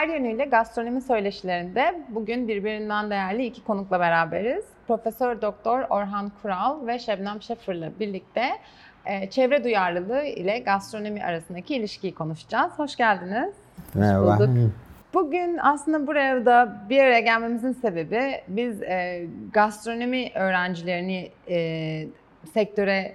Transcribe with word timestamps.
Her 0.00 0.08
yönüyle 0.08 0.44
gastronomi 0.44 1.00
söyleşilerinde 1.00 2.00
bugün 2.08 2.48
birbirinden 2.48 3.10
değerli 3.10 3.46
iki 3.46 3.64
konukla 3.64 4.00
beraberiz. 4.00 4.64
Profesör 4.86 5.42
Doktor 5.42 5.80
Orhan 5.90 6.32
Kural 6.42 6.86
ve 6.86 6.98
Şebnem 6.98 7.42
Şefır'la 7.42 7.90
birlikte 8.00 8.42
e, 9.06 9.30
çevre 9.30 9.64
duyarlılığı 9.64 10.22
ile 10.22 10.58
gastronomi 10.58 11.24
arasındaki 11.24 11.74
ilişkiyi 11.76 12.14
konuşacağız. 12.14 12.72
Hoş 12.78 12.96
geldiniz. 12.96 13.54
Merhaba. 13.94 14.38
bulduk. 14.38 14.72
Bugün 15.14 15.58
aslında 15.62 16.06
buraya 16.06 16.46
da 16.46 16.76
bir 16.90 17.00
araya 17.00 17.20
gelmemizin 17.20 17.72
sebebi 17.72 18.40
biz 18.48 18.82
e, 18.82 19.26
gastronomi 19.52 20.30
öğrencilerini 20.34 21.30
e, 21.48 22.06
sektöre 22.54 23.14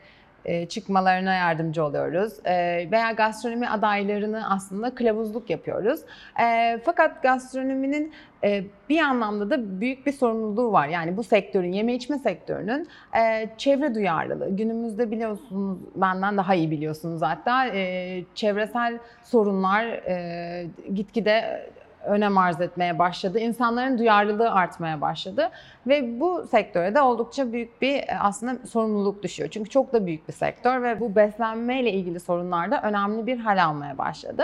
çıkmalarına 0.69 1.33
yardımcı 1.33 1.85
oluyoruz. 1.85 2.33
E, 2.45 2.53
veya 2.91 3.11
gastronomi 3.11 3.69
adaylarını 3.69 4.51
aslında 4.51 4.95
kılavuzluk 4.95 5.49
yapıyoruz. 5.49 5.99
E, 6.41 6.77
fakat 6.85 7.23
gastronominin 7.23 8.13
e, 8.43 8.63
bir 8.89 8.99
anlamda 8.99 9.49
da 9.49 9.81
büyük 9.81 10.05
bir 10.05 10.11
sorumluluğu 10.11 10.71
var. 10.71 10.87
Yani 10.87 11.17
bu 11.17 11.23
sektörün, 11.23 11.71
yeme 11.71 11.93
içme 11.93 12.19
sektörünün 12.19 12.87
e, 13.17 13.49
çevre 13.57 13.95
duyarlılığı. 13.95 14.55
Günümüzde 14.55 15.11
biliyorsunuz, 15.11 15.77
benden 15.95 16.37
daha 16.37 16.55
iyi 16.55 16.71
biliyorsunuz 16.71 17.21
hatta 17.21 17.67
e, 17.67 18.23
çevresel 18.35 18.99
sorunlar 19.23 19.85
e, 19.85 20.67
gitgide 20.93 21.65
önem 22.05 22.37
arz 22.37 22.61
etmeye 22.61 22.99
başladı. 22.99 23.39
İnsanların 23.39 23.97
duyarlılığı 23.97 24.51
artmaya 24.51 25.01
başladı. 25.01 25.49
Ve 25.87 26.19
bu 26.19 26.47
sektöre 26.51 26.95
de 26.95 27.01
oldukça 27.01 27.53
büyük 27.53 27.81
bir 27.81 27.95
e, 27.95 28.17
aslında 28.19 28.67
sorumluluk 28.67 29.23
düşüyor. 29.23 29.49
Çünkü 29.49 29.69
çok 29.69 29.93
da 29.93 30.05
büyük 30.05 30.27
bir 30.27 30.33
sektör 30.33 30.83
ve 30.83 30.99
bu 30.99 31.15
beslenmeyle 31.15 31.91
ilgili 31.91 32.19
sorunlarda 32.19 32.81
önemli 32.81 33.27
bir 33.27 33.37
hal 33.39 33.63
almaya 33.63 33.97
başladı. 33.97 34.43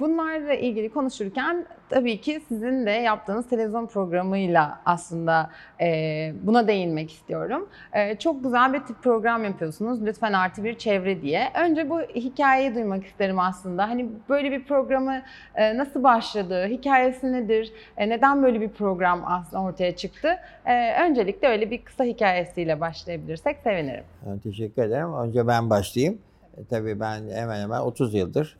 Bunlarla 0.00 0.54
ilgili 0.54 0.88
konuşurken 0.88 1.66
tabii 1.90 2.20
ki 2.20 2.42
sizin 2.48 2.86
de 2.86 2.90
yaptığınız 2.90 3.48
televizyon 3.48 3.86
programıyla 3.86 4.78
aslında 4.84 5.50
e, 5.80 6.32
buna 6.42 6.68
değinmek 6.68 7.12
istiyorum. 7.12 7.68
E, 7.92 8.18
çok 8.18 8.44
güzel 8.44 8.72
bir 8.72 8.80
tip 8.80 9.02
program 9.02 9.44
yapıyorsunuz. 9.44 10.06
Lütfen 10.06 10.32
artı 10.32 10.64
bir 10.64 10.78
çevre 10.78 11.22
diye. 11.22 11.48
Önce 11.64 11.90
bu 11.90 12.00
hikayeyi 12.00 12.74
duymak 12.74 13.04
isterim 13.04 13.38
aslında. 13.38 13.88
Hani 13.88 14.08
böyle 14.28 14.50
bir 14.50 14.64
programı 14.64 15.22
e, 15.54 15.76
nasıl 15.76 16.02
başladı? 16.02 16.66
Hikayesi 16.66 17.32
nedir? 17.32 17.72
E, 17.96 18.08
neden 18.08 18.42
böyle 18.42 18.60
bir 18.60 18.68
program 18.68 19.22
aslında 19.26 19.62
ortaya 19.62 19.96
çıktı? 19.96 20.38
E, 20.66 20.81
öncelikle 21.06 21.48
öyle 21.48 21.70
bir 21.70 21.84
kısa 21.84 22.04
hikayesiyle 22.04 22.80
başlayabilirsek 22.80 23.56
sevinirim. 23.64 24.04
Teşekkür 24.42 24.82
ederim. 24.82 25.14
Önce 25.14 25.46
ben 25.46 25.70
başlayayım. 25.70 26.18
E, 26.56 26.64
tabii 26.64 27.00
ben 27.00 27.28
hemen 27.28 27.60
hemen 27.60 27.80
30 27.80 28.14
yıldır 28.14 28.56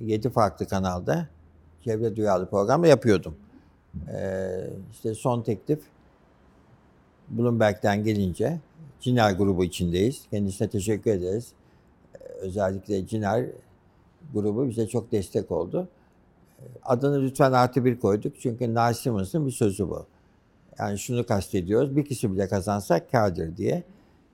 7 0.00 0.30
farklı 0.30 0.66
kanalda 0.66 1.28
çevre 1.84 2.16
duyarlı 2.16 2.50
programı 2.50 2.88
yapıyordum. 2.88 3.36
Ee, 4.14 4.70
işte 4.92 5.14
son 5.14 5.42
teklif 5.42 5.80
Bloomberg'den 7.28 8.04
gelince 8.04 8.60
Ciner 9.00 9.32
grubu 9.32 9.64
içindeyiz. 9.64 10.26
Kendisine 10.30 10.68
teşekkür 10.68 11.10
ederiz. 11.10 11.52
Ee, 12.14 12.18
özellikle 12.18 13.06
Ciner 13.06 13.46
grubu 14.34 14.68
bize 14.68 14.86
çok 14.86 15.12
destek 15.12 15.50
oldu. 15.50 15.88
Ee, 16.60 16.62
adını 16.82 17.22
lütfen 17.22 17.52
artı 17.52 17.84
bir 17.84 18.00
koyduk 18.00 18.40
çünkü 18.40 18.74
Narsimons'un 18.74 19.46
bir 19.46 19.52
sözü 19.52 19.88
bu. 19.90 20.06
Yani 20.78 20.98
şunu 20.98 21.26
kastediyoruz, 21.26 21.96
bir 21.96 22.04
kişi 22.04 22.32
bile 22.34 22.48
kazansak 22.48 23.10
kardır 23.12 23.56
diye. 23.56 23.82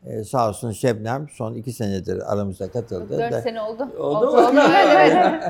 Ee, 0.07 0.25
sağ 0.25 0.49
olsun 0.49 0.71
Şebnem 0.73 1.29
son 1.33 1.55
iki 1.55 1.73
senedir 1.73 2.33
aramıza 2.33 2.71
katıldı. 2.71 3.19
Dört 3.19 3.33
Da- 3.33 3.41
sene 3.43 3.63
oldu. 3.63 3.89
Oldu 3.99 4.27
mu? 4.27 4.33
oldu. 4.33 4.59
Evet, 4.87 5.13
evet. 5.17 5.43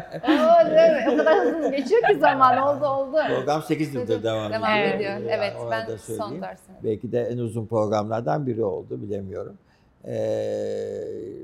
Evet. 0.73 1.09
O 1.13 1.17
kadar 1.17 1.39
hızlı 1.47 1.71
geçiyor 1.77 2.03
ki 2.03 2.19
zaman. 2.21 2.57
Oldu, 2.77 2.87
oldu. 2.87 3.17
Program 3.29 3.63
8 3.63 3.95
yıldır 3.95 4.23
devam, 4.23 4.53
Devam 4.53 4.73
ediyor. 4.79 4.95
ediyor. 4.95 5.11
Yani 5.13 5.27
Evet, 5.29 5.53
ben 5.71 5.97
son 5.97 6.37
dört 6.43 6.61
sene. 6.61 6.77
Belki 6.85 7.13
de 7.13 7.23
en 7.23 7.39
uzun 7.39 7.67
programlardan 7.67 8.47
biri 8.47 8.65
oldu 8.65 9.03
bilemiyorum. 9.03 9.59
Ee, 10.05 10.13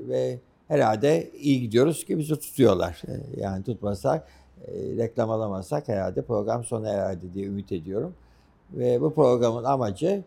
ve 0.09 0.37
herhalde 0.67 1.29
iyi 1.31 1.61
gidiyoruz 1.61 2.05
ki 2.05 2.17
bizi 2.17 2.35
tutuyorlar. 2.39 3.01
Ee, 3.07 3.11
Yani 3.41 3.63
tutmasak, 3.63 4.27
e, 4.67 4.71
reklam 4.97 5.29
alamazsak 5.31 5.87
herhalde 5.87 6.21
program 6.21 6.63
sona 6.63 6.89
ererdi 6.89 7.33
diye 7.33 7.45
ümit 7.45 7.71
ediyorum. 7.71 8.13
Ve 8.73 9.01
bu 9.01 9.13
programın 9.13 9.63
amacı 9.63 10.23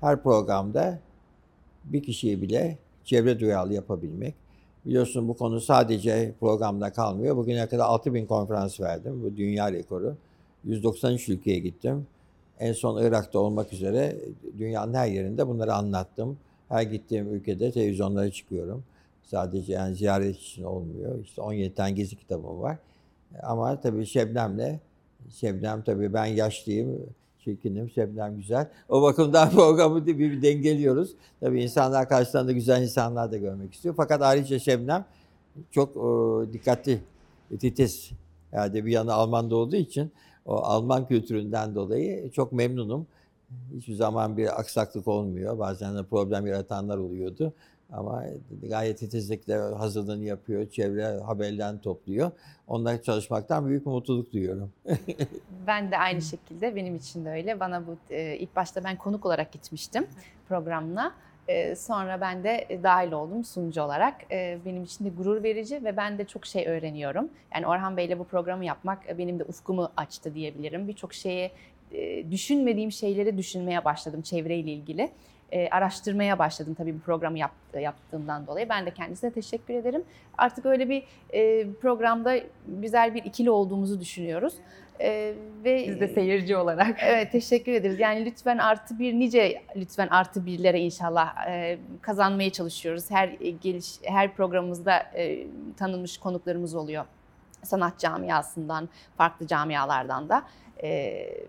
her 0.00 0.22
programda 0.22 0.98
bir 1.84 2.02
kişiyi 2.02 2.42
bile 2.42 2.78
çevre 3.04 3.40
duyarlı 3.40 3.74
yapabilmek. 3.74 4.34
Biliyorsun 4.86 5.28
bu 5.28 5.36
konu 5.36 5.60
sadece 5.60 6.34
programda 6.40 6.92
kalmıyor. 6.92 7.36
Bugüne 7.36 7.68
kadar 7.68 7.84
6000 7.84 8.26
konferans 8.26 8.80
verdim. 8.80 9.22
Bu 9.22 9.36
dünya 9.36 9.72
rekoru. 9.72 10.16
193 10.64 11.28
ülkeye 11.28 11.58
gittim. 11.58 12.06
En 12.58 12.72
son 12.72 13.02
Irak'ta 13.02 13.38
olmak 13.38 13.72
üzere 13.72 14.16
dünyanın 14.58 14.94
her 14.94 15.06
yerinde 15.06 15.48
bunları 15.48 15.74
anlattım. 15.74 16.38
Her 16.68 16.82
gittiğim 16.82 17.34
ülkede 17.34 17.72
televizyonlara 17.72 18.30
çıkıyorum. 18.30 18.84
Sadece 19.22 19.72
yani 19.72 19.94
ziyaret 19.94 20.36
için 20.36 20.62
olmuyor. 20.62 21.18
İşte 21.24 21.42
17 21.42 21.74
tane 21.74 21.92
gezi 21.92 22.16
kitabım 22.16 22.60
var. 22.60 22.78
Ama 23.42 23.80
tabii 23.80 24.06
Şebnem'le, 24.06 24.80
Şebnem 25.30 25.82
tabii 25.82 26.12
ben 26.12 26.24
yaşlıyım, 26.26 27.06
çirkinim, 27.44 27.90
Şebnem 27.90 28.36
güzel. 28.36 28.68
O 28.88 29.02
bakımdan 29.02 29.50
programı 29.54 30.06
bir, 30.06 30.18
bir 30.18 30.42
dengeliyoruz. 30.42 31.14
Tabii 31.40 31.62
insanlar 31.62 32.08
karşılarında 32.08 32.52
güzel 32.52 32.82
insanlar 32.82 33.32
da 33.32 33.36
görmek 33.36 33.74
istiyor. 33.74 33.94
Fakat 33.96 34.22
ayrıca 34.22 34.58
Şebnem 34.58 35.04
çok 35.70 35.96
e, 35.96 36.52
dikkatli, 36.52 37.00
titiz. 37.60 38.10
Yani 38.52 38.84
bir 38.84 38.92
yanı 38.92 39.12
Alman'da 39.12 39.56
olduğu 39.56 39.76
için 39.76 40.12
o 40.46 40.56
Alman 40.56 41.08
kültüründen 41.08 41.74
dolayı 41.74 42.30
çok 42.30 42.52
memnunum. 42.52 43.06
Hiçbir 43.74 43.94
zaman 43.94 44.36
bir 44.36 44.60
aksaklık 44.60 45.08
olmuyor. 45.08 45.58
Bazen 45.58 45.96
de 45.96 46.02
problem 46.02 46.46
yaratanlar 46.46 46.98
oluyordu. 46.98 47.52
Ama 47.92 48.24
gayet 48.62 48.98
titizlikle 48.98 49.54
hazırlığını 49.56 50.24
yapıyor, 50.24 50.70
çevre 50.70 51.06
haberlerini 51.06 51.80
topluyor. 51.80 52.30
Onlarla 52.66 53.02
çalışmaktan 53.02 53.68
büyük 53.68 53.86
mutluluk 53.86 54.32
duyuyorum. 54.32 54.72
Ben 55.66 55.90
de 55.90 55.98
aynı 55.98 56.22
şekilde 56.22 56.76
benim 56.76 56.96
için 56.96 57.24
de 57.24 57.30
öyle. 57.30 57.60
Bana 57.60 57.86
bu 57.86 57.96
e, 58.10 58.36
ilk 58.36 58.56
başta 58.56 58.84
ben 58.84 58.96
konuk 58.96 59.26
olarak 59.26 59.52
gitmiştim 59.52 60.06
programına. 60.48 61.14
E, 61.48 61.76
sonra 61.76 62.20
ben 62.20 62.44
de 62.44 62.80
dahil 62.82 63.12
oldum 63.12 63.44
sunucu 63.44 63.82
olarak. 63.82 64.32
E, 64.32 64.58
benim 64.64 64.82
için 64.84 65.04
de 65.04 65.08
gurur 65.08 65.42
verici 65.42 65.84
ve 65.84 65.96
ben 65.96 66.18
de 66.18 66.24
çok 66.24 66.46
şey 66.46 66.68
öğreniyorum. 66.68 67.28
Yani 67.54 67.66
Orhan 67.66 67.96
Bey'le 67.96 68.18
bu 68.18 68.24
programı 68.24 68.64
yapmak 68.64 69.08
e, 69.08 69.18
benim 69.18 69.38
de 69.38 69.44
ufkumu 69.44 69.92
açtı 69.96 70.34
diyebilirim. 70.34 70.88
Birçok 70.88 71.14
şeye 71.14 71.50
e, 71.92 72.30
düşünmediğim 72.30 72.92
şeyleri 72.92 73.38
düşünmeye 73.38 73.84
başladım 73.84 74.22
çevreyle 74.22 74.72
ilgili. 74.72 75.10
E, 75.52 75.68
araştırmaya 75.68 76.38
başladım 76.38 76.74
tabii 76.74 76.94
bu 76.94 77.00
programı 77.00 77.38
yap, 77.38 77.50
yaptığımdan 77.80 78.46
dolayı. 78.46 78.68
Ben 78.68 78.86
de 78.86 78.90
kendisine 78.90 79.30
teşekkür 79.30 79.74
ederim. 79.74 80.02
Artık 80.38 80.66
öyle 80.66 80.88
bir 80.88 81.02
e, 81.30 81.72
programda 81.72 82.38
güzel 82.66 83.14
bir 83.14 83.24
ikili 83.24 83.50
olduğumuzu 83.50 84.00
düşünüyoruz. 84.00 84.54
E, 85.00 85.34
ve 85.64 85.84
Biz 85.88 86.00
de 86.00 86.08
seyirci 86.08 86.56
olarak. 86.56 86.98
Evet 87.06 87.32
teşekkür 87.32 87.72
ederiz. 87.72 88.00
Yani 88.00 88.24
lütfen 88.24 88.58
artı 88.58 88.98
bir 88.98 89.14
nice 89.14 89.62
lütfen 89.76 90.08
artı 90.08 90.46
birlere 90.46 90.80
inşallah 90.80 91.46
e, 91.48 91.78
kazanmaya 92.00 92.50
çalışıyoruz. 92.50 93.10
Her 93.10 93.28
e, 93.40 93.50
geliş 93.50 93.86
her 94.02 94.34
programımızda 94.34 94.98
e, 94.98 95.46
tanınmış 95.76 96.18
konuklarımız 96.18 96.74
oluyor. 96.74 97.04
Sanat 97.62 97.98
camiasından, 97.98 98.88
farklı 99.16 99.46
camialardan 99.46 100.28
da. 100.28 100.42
E, 100.82 100.88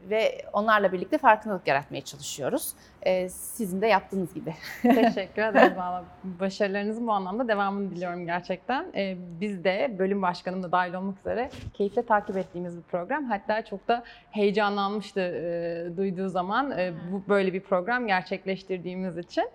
ve 0.10 0.42
onlarla 0.54 0.92
birlikte 0.92 1.18
farkındalık 1.18 1.68
yaratmaya 1.68 2.02
çalışıyoruz. 2.02 2.74
E, 3.02 3.30
sizin 3.30 3.82
de 3.82 3.88
yaptığınız 3.88 4.34
gibi. 4.34 4.54
Teşekkür 4.82 5.42
ederim. 5.52 5.78
Valla 5.78 6.06
Başarılarınızın 6.24 7.08
bu 7.08 7.12
anlamda 7.12 7.48
devamını 7.48 7.92
diliyorum 7.92 8.26
gerçekten. 8.26 8.86
Ee, 8.96 9.18
biz 9.42 9.64
de 9.64 9.96
bölüm 10.00 10.22
başkanım 10.22 10.64
da 10.64 10.72
dahil 10.72 10.94
olmak 10.94 11.20
üzere 11.20 11.50
keyifle 11.74 12.06
takip 12.06 12.38
ettiğimiz 12.38 12.78
bir 12.78 12.82
program. 12.82 13.26
Hatta 13.26 13.66
çok 13.66 13.88
da 13.88 14.04
heyecanlanmıştı 14.32 15.20
e, 15.20 15.98
duyduğu 15.98 16.30
zaman 16.30 16.72
e, 16.72 16.94
bu 17.12 17.24
böyle 17.30 17.54
bir 17.54 17.62
program 17.62 18.08
gerçekleştirdiğimiz 18.08 19.18
için. 19.18 19.50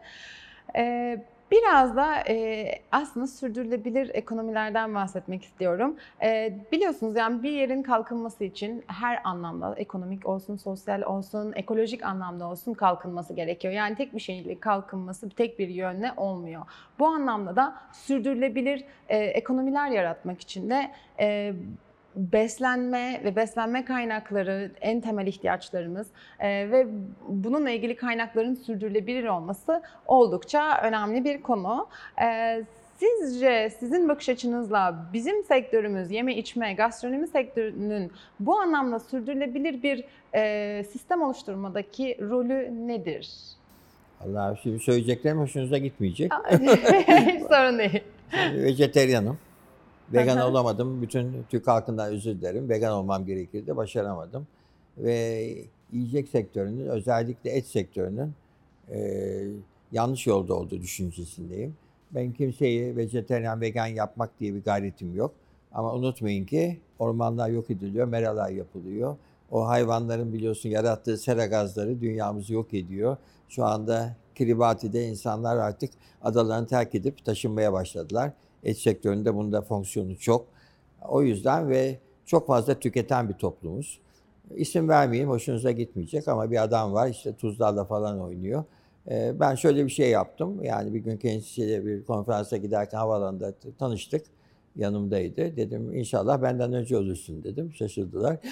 Ee, 0.76 1.24
Biraz 1.50 1.96
da 1.96 2.16
e, 2.28 2.70
aslında 2.92 3.26
sürdürülebilir 3.26 4.10
ekonomilerden 4.14 4.94
bahsetmek 4.94 5.44
istiyorum. 5.44 5.96
E, 6.22 6.58
biliyorsunuz 6.72 7.16
yani 7.16 7.42
bir 7.42 7.52
yerin 7.52 7.82
kalkınması 7.82 8.44
için 8.44 8.84
her 8.86 9.20
anlamda 9.24 9.74
ekonomik 9.76 10.26
olsun, 10.26 10.56
sosyal 10.56 11.02
olsun, 11.02 11.52
ekolojik 11.56 12.04
anlamda 12.04 12.48
olsun 12.48 12.74
kalkınması 12.74 13.34
gerekiyor. 13.34 13.74
Yani 13.74 13.96
tek 13.96 14.14
bir 14.14 14.20
şeyle 14.20 14.60
kalkınması 14.60 15.28
tek 15.30 15.58
bir 15.58 15.68
yönle 15.68 16.12
olmuyor. 16.16 16.62
Bu 16.98 17.06
anlamda 17.06 17.56
da 17.56 17.76
sürdürülebilir 17.92 18.84
e, 19.08 19.18
ekonomiler 19.18 19.88
yaratmak 19.90 20.40
için 20.40 20.70
de 20.70 20.90
e, 21.20 21.52
beslenme 22.16 23.20
ve 23.24 23.36
beslenme 23.36 23.84
kaynakları 23.84 24.70
en 24.80 25.00
temel 25.00 25.26
ihtiyaçlarımız 25.26 26.06
Ee, 26.40 26.48
ve 26.70 26.86
bununla 27.28 27.70
ilgili 27.70 27.96
kaynakların 27.96 28.54
sürdürülebilir 28.54 29.24
olması 29.24 29.82
oldukça 30.06 30.80
önemli 30.82 31.24
bir 31.24 31.42
konu. 31.42 31.88
Ee, 32.22 32.62
Sizce 32.98 33.70
sizin 33.78 34.08
bakış 34.08 34.28
açınızla 34.28 35.06
bizim 35.12 35.44
sektörümüz, 35.44 36.10
yeme 36.10 36.36
içme, 36.36 36.74
gastronomi 36.74 37.26
sektörünün 37.28 38.12
bu 38.40 38.58
anlamda 38.60 38.98
sürdürülebilir 38.98 39.82
bir 39.82 40.04
e, 40.34 40.84
sistem 40.84 41.22
oluşturmadaki 41.22 42.18
rolü 42.20 42.88
nedir? 42.88 43.30
Allah 44.20 44.56
şimdi 44.62 44.78
söyleyeceklerim 44.78 45.38
hoşunuza 45.38 45.78
gitmeyecek. 45.78 46.32
Sorun 47.48 47.78
değil. 47.78 48.02
Şimdi 48.30 48.64
vejeteryanım. 48.64 49.38
Vegan 50.12 50.38
olamadım. 50.38 51.02
Bütün 51.02 51.44
Türk 51.50 51.66
halkından 51.66 52.12
özür 52.12 52.40
dilerim. 52.40 52.68
Vegan 52.68 52.92
olmam 52.92 53.26
gerekirdi. 53.26 53.76
Başaramadım. 53.76 54.46
Ve 54.98 55.48
yiyecek 55.92 56.28
sektörünün 56.28 56.86
özellikle 56.86 57.50
et 57.50 57.66
sektörünün 57.66 58.32
e, 58.90 59.40
yanlış 59.92 60.26
yolda 60.26 60.54
olduğu 60.54 60.80
düşüncesindeyim. 60.80 61.76
Ben 62.10 62.32
kimseyi 62.32 62.96
vejeteryan, 62.96 63.60
vegan 63.60 63.86
yapmak 63.86 64.40
diye 64.40 64.54
bir 64.54 64.62
gayretim 64.62 65.16
yok. 65.16 65.34
Ama 65.72 65.94
unutmayın 65.94 66.46
ki 66.46 66.80
ormanlar 66.98 67.48
yok 67.48 67.70
ediliyor, 67.70 68.06
meralar 68.06 68.50
yapılıyor. 68.50 69.16
O 69.50 69.66
hayvanların 69.66 70.32
biliyorsun 70.32 70.68
yarattığı 70.68 71.16
sera 71.18 71.46
gazları 71.46 72.00
dünyamızı 72.00 72.54
yok 72.54 72.74
ediyor. 72.74 73.16
Şu 73.48 73.64
anda 73.64 74.16
Kiribati'de 74.34 75.08
insanlar 75.08 75.56
artık 75.56 75.90
adalarını 76.22 76.66
terk 76.66 76.94
edip 76.94 77.24
taşınmaya 77.24 77.72
başladılar. 77.72 78.32
Et 78.64 78.78
sektöründe 78.78 79.34
bunda 79.34 79.62
fonksiyonu 79.62 80.16
çok. 80.16 80.46
O 81.08 81.22
yüzden 81.22 81.68
ve 81.68 81.98
çok 82.26 82.46
fazla 82.46 82.74
tüketen 82.74 83.28
bir 83.28 83.34
toplumuz. 83.34 83.98
İsim 84.56 84.88
vermeyeyim, 84.88 85.30
hoşunuza 85.30 85.70
gitmeyecek 85.70 86.28
ama 86.28 86.50
bir 86.50 86.62
adam 86.62 86.92
var 86.92 87.08
işte 87.08 87.32
tuzlarla 87.36 87.84
falan 87.84 88.20
oynuyor. 88.20 88.64
Ee, 89.10 89.32
Ben 89.40 89.54
şöyle 89.54 89.84
bir 89.84 89.90
şey 89.90 90.10
yaptım. 90.10 90.64
Yani 90.64 90.94
bir 90.94 90.98
gün 90.98 91.16
kendisiyle 91.16 91.86
bir 91.86 92.04
konferansa 92.04 92.56
giderken 92.56 92.98
havaalanında 92.98 93.52
t- 93.52 93.68
tanıştık. 93.78 94.22
Yanımdaydı. 94.76 95.56
Dedim 95.56 95.94
inşallah 95.94 96.42
benden 96.42 96.72
önce 96.72 96.96
ölürsün 96.96 97.42
dedim. 97.44 97.72
Şaşırdılar. 97.74 98.36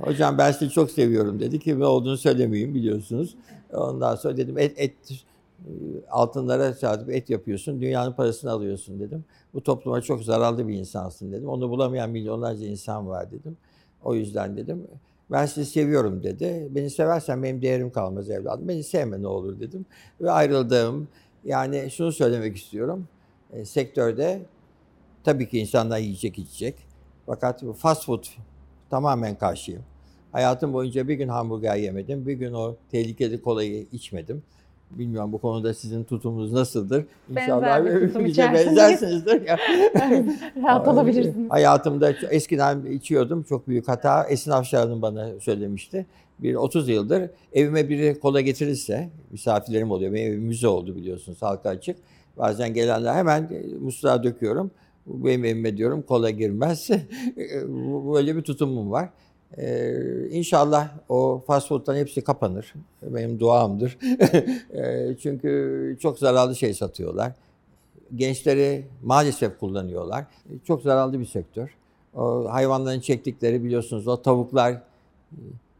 Hocam 0.00 0.38
ben 0.38 0.52
sizi 0.52 0.70
çok 0.70 0.90
seviyorum 0.90 1.40
dedi. 1.40 1.58
Kim 1.58 1.82
olduğunu 1.82 2.16
söylemeyeyim 2.16 2.74
biliyorsunuz. 2.74 3.36
Ondan 3.72 4.16
sonra 4.16 4.36
dedim 4.36 4.58
et, 4.58 4.72
et 4.76 4.92
altınlara 6.10 6.78
çarpıp 6.78 7.10
et 7.10 7.30
yapıyorsun. 7.30 7.80
Dünyanın 7.80 8.12
parasını 8.12 8.50
alıyorsun 8.50 9.00
dedim. 9.00 9.24
Bu 9.54 9.62
topluma 9.62 10.00
çok 10.00 10.22
zararlı 10.22 10.68
bir 10.68 10.74
insansın 10.74 11.32
dedim. 11.32 11.48
Onu 11.48 11.70
bulamayan 11.70 12.10
milyonlarca 12.10 12.66
insan 12.66 13.08
var 13.08 13.30
dedim. 13.30 13.56
O 14.02 14.14
yüzden 14.14 14.56
dedim 14.56 14.86
ben 15.30 15.46
sizi 15.46 15.70
seviyorum 15.70 16.22
dedi. 16.22 16.68
Beni 16.70 16.90
seversen 16.90 17.42
benim 17.42 17.62
değerim 17.62 17.90
kalmaz 17.90 18.30
evladım. 18.30 18.68
Beni 18.68 18.84
sevme 18.84 19.22
ne 19.22 19.26
olur 19.26 19.60
dedim. 19.60 19.86
Ve 20.20 20.30
ayrıldım. 20.30 21.08
Yani 21.44 21.90
şunu 21.90 22.12
söylemek 22.12 22.56
istiyorum. 22.56 23.08
E, 23.52 23.64
sektörde 23.64 24.42
tabii 25.24 25.48
ki 25.48 25.58
insanlar 25.58 25.98
yiyecek 25.98 26.38
içecek. 26.38 26.74
Fakat 27.26 27.62
fast 27.76 28.06
food 28.06 28.24
tamamen 28.90 29.34
karşıyım. 29.38 29.82
Hayatım 30.32 30.72
boyunca 30.72 31.08
bir 31.08 31.14
gün 31.14 31.28
hamburger 31.28 31.76
yemedim. 31.76 32.26
Bir 32.26 32.32
gün 32.32 32.52
o 32.52 32.76
tehlikeli 32.90 33.42
kolayı 33.42 33.86
içmedim. 33.92 34.42
Bilmiyorum 34.90 35.32
bu 35.32 35.38
konuda 35.38 35.74
sizin 35.74 36.04
tutumunuz 36.04 36.52
nasıldır? 36.52 37.04
Benzer 37.28 37.84
bir 37.84 38.06
tutum 38.06 38.24
bize 38.24 38.32
içerisinde. 38.32 38.76
benzersinizdir. 38.76 39.42
Rahat 40.62 40.88
olabilirsiniz. 40.88 41.50
Hayatımda 41.50 42.14
eskiden 42.30 42.84
içiyordum. 42.84 43.42
Çok 43.42 43.68
büyük 43.68 43.88
hata. 43.88 44.24
Esin 44.24 44.50
Afşar'ın 44.50 45.02
bana 45.02 45.40
söylemişti. 45.40 46.06
Bir 46.38 46.54
30 46.54 46.88
yıldır 46.88 47.30
evime 47.52 47.88
biri 47.88 48.20
kola 48.20 48.40
getirirse, 48.40 49.08
misafirlerim 49.30 49.90
oluyor. 49.90 50.12
Benim 50.12 50.32
evim 50.32 50.42
müze 50.42 50.68
oldu 50.68 50.96
biliyorsunuz, 50.96 51.42
halka 51.42 51.68
açık. 51.68 51.96
Bazen 52.38 52.74
gelenler 52.74 53.14
hemen 53.14 53.42
e, 53.42 53.78
musluğa 53.80 54.22
döküyorum. 54.22 54.70
Benim 55.06 55.44
evime 55.44 55.76
diyorum 55.76 56.02
kola 56.02 56.30
girmez. 56.30 56.90
Böyle 58.14 58.36
bir 58.36 58.42
tutumum 58.42 58.90
var. 58.90 59.08
Ee, 59.58 60.28
inşallah 60.30 60.88
o 61.08 61.42
fast 61.46 61.68
food'ların 61.68 61.98
hepsi 61.98 62.24
kapanır. 62.24 62.74
Benim 63.02 63.40
duamdır. 63.40 63.98
Ee, 64.74 65.16
Çünkü 65.22 65.96
çok 66.00 66.18
zararlı 66.18 66.56
şey 66.56 66.74
satıyorlar 66.74 67.32
gençleri 68.14 68.86
maalesef 69.02 69.58
kullanıyorlar. 69.58 70.24
Çok 70.64 70.82
zararlı 70.82 71.20
bir 71.20 71.26
sektör. 71.26 71.74
O 72.14 72.52
hayvanların 72.52 73.00
çektikleri 73.00 73.64
biliyorsunuz 73.64 74.08
o 74.08 74.22
tavuklar, 74.22 74.82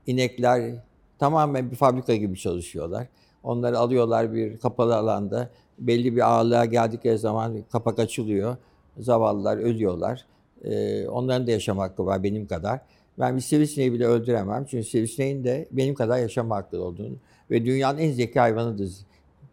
inekler 0.06 0.74
tamamen 1.18 1.70
bir 1.70 1.76
fabrika 1.76 2.14
gibi 2.14 2.38
çalışıyorlar. 2.38 3.06
Onları 3.42 3.78
alıyorlar 3.78 4.32
bir 4.32 4.58
kapalı 4.58 4.96
alanda. 4.96 5.50
Belli 5.78 6.16
bir 6.16 6.30
ağırlığa 6.30 6.64
geldikleri 6.64 7.18
zaman 7.18 7.56
kapak 7.72 7.98
açılıyor. 7.98 8.56
Zavallılar 8.98 9.56
ölüyorlar. 9.56 10.24
Ee, 10.64 11.08
onların 11.08 11.46
da 11.46 11.50
yaşam 11.50 11.78
hakkı 11.78 12.06
var 12.06 12.22
benim 12.22 12.46
kadar. 12.46 12.80
Ben 13.18 13.36
bir 13.36 13.40
sivrisineği 13.42 13.92
bile 13.92 14.06
öldüremem. 14.06 14.64
Çünkü 14.70 14.84
sivrisineğin 14.88 15.44
de 15.44 15.68
benim 15.70 15.94
kadar 15.94 16.18
yaşam 16.18 16.50
hakkı 16.50 16.82
olduğunu 16.82 17.16
ve 17.50 17.64
dünyanın 17.66 17.98
en 17.98 18.12
zeki 18.12 18.40
hayvanıdır 18.40 18.90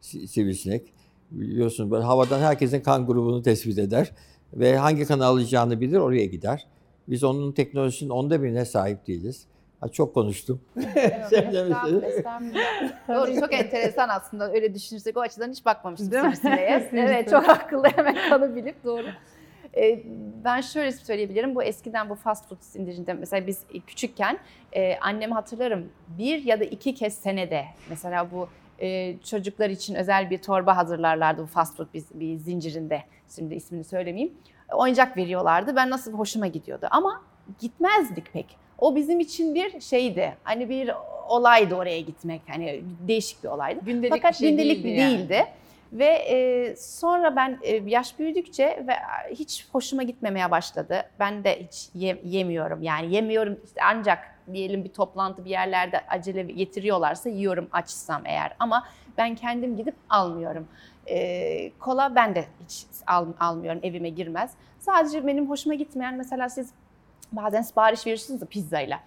si- 0.01 0.27
sivrisinek. 0.27 0.93
Biliyorsunuz 1.31 1.91
böyle 1.91 2.03
havadan 2.03 2.39
herkesin 2.41 2.81
kan 2.81 3.05
grubunu 3.05 3.41
tespit 3.41 3.77
eder 3.79 4.11
ve 4.53 4.77
hangi 4.77 5.05
kanı 5.05 5.25
alacağını 5.25 5.81
bilir 5.81 5.97
oraya 5.97 6.25
gider. 6.25 6.67
Biz 7.07 7.23
onun 7.23 7.51
teknolojisinin 7.51 8.09
onda 8.09 8.43
birine 8.43 8.65
sahip 8.65 9.07
değiliz. 9.07 9.45
Ha, 9.79 9.87
çok 9.89 10.13
konuştum. 10.13 10.61
Sen 10.75 10.83
de 10.93 10.99
Estağfurullah, 11.29 11.83
misin? 11.83 12.01
estağfurullah. 12.01 13.07
Doğru 13.07 13.39
çok 13.39 13.53
enteresan 13.53 14.09
aslında 14.09 14.51
öyle 14.51 14.73
düşünürsek 14.73 15.17
o 15.17 15.19
açıdan 15.21 15.51
hiç 15.51 15.65
bakmamıştım 15.65 16.11
sivrisineğe. 16.11 16.89
Evet 16.93 17.29
çok 17.29 17.49
akıllı 17.49 17.87
hemen 17.95 18.15
kanı 18.29 18.55
bilip 18.55 18.83
doğru. 18.83 19.05
Ee, 19.77 20.03
ben 20.43 20.61
şöyle 20.61 20.91
söyleyebilirim. 20.91 21.55
Bu 21.55 21.63
eskiden 21.63 22.09
bu 22.09 22.15
fast 22.15 22.49
food 22.49 22.57
zincirinde 22.61 23.13
mesela 23.13 23.47
biz 23.47 23.63
küçükken 23.87 24.37
e, 24.73 24.97
annemi 24.97 25.33
hatırlarım 25.33 25.89
bir 26.07 26.43
ya 26.43 26.59
da 26.59 26.63
iki 26.63 26.95
kez 26.95 27.15
senede 27.15 27.65
mesela 27.89 28.31
bu 28.31 28.49
e, 28.79 29.17
çocuklar 29.17 29.69
için 29.69 29.95
özel 29.95 30.29
bir 30.29 30.37
torba 30.37 30.77
hazırlarlardı 30.77 31.41
bu 31.41 31.47
fast 31.47 31.77
food 31.77 31.87
bir, 31.93 32.03
bir 32.13 32.37
zincirinde. 32.37 33.03
Şimdi 33.35 33.55
ismini 33.55 33.83
söylemeyeyim. 33.83 34.33
Oyuncak 34.73 35.17
veriyorlardı. 35.17 35.75
Ben 35.75 35.89
nasıl 35.89 36.13
hoşuma 36.13 36.47
gidiyordu 36.47 36.87
ama 36.91 37.21
gitmezdik 37.59 38.33
pek. 38.33 38.57
O 38.77 38.95
bizim 38.95 39.19
için 39.19 39.55
bir 39.55 39.81
şeydi. 39.81 40.33
Hani 40.43 40.69
bir 40.69 40.91
olaydı 41.29 41.75
oraya 41.75 41.99
gitmek. 42.01 42.41
Hani 42.47 42.81
değişik 43.07 43.43
bir 43.43 43.49
olaydı. 43.49 43.79
Gündelik 43.85 44.13
Fakat 44.13 44.31
bir 44.31 44.37
şey 44.37 44.49
gündelik 44.49 44.83
değildi 44.83 44.99
yani. 44.99 45.19
değildi. 45.19 45.45
Ve 45.93 46.05
e, 46.05 46.75
sonra 46.75 47.35
ben 47.35 47.59
e, 47.61 47.75
yaş 47.75 48.19
büyüdükçe 48.19 48.83
ve 48.87 48.93
hiç 49.35 49.67
hoşuma 49.71 50.03
gitmemeye 50.03 50.51
başladı. 50.51 51.03
Ben 51.19 51.43
de 51.43 51.63
hiç 51.63 51.89
ye- 51.95 52.21
yemiyorum. 52.23 52.81
Yani 52.83 53.15
yemiyorum 53.15 53.59
işte 53.65 53.81
ancak 53.85 54.19
diyelim 54.53 54.83
bir 54.83 54.89
toplantı 54.89 55.45
bir 55.45 55.49
yerlerde 55.49 56.01
acele 56.09 56.43
getiriyorlarsa 56.43 57.29
yiyorum 57.29 57.67
açsam 57.71 58.21
eğer. 58.25 58.55
Ama 58.59 58.87
ben 59.17 59.35
kendim 59.35 59.77
gidip 59.77 59.95
almıyorum. 60.09 60.67
E, 61.07 61.71
kola 61.79 62.15
ben 62.15 62.35
de 62.35 62.45
hiç 62.63 62.85
al, 63.07 63.27
almıyorum 63.39 63.79
evime 63.83 64.09
girmez. 64.09 64.51
Sadece 64.79 65.27
benim 65.27 65.49
hoşuma 65.49 65.75
gitmeyen 65.75 66.15
mesela 66.15 66.49
siz 66.49 66.69
bazen 67.31 67.61
sipariş 67.61 68.07
verirsiniz 68.07 68.41
de 68.41 68.45
pizzayla. 68.45 68.99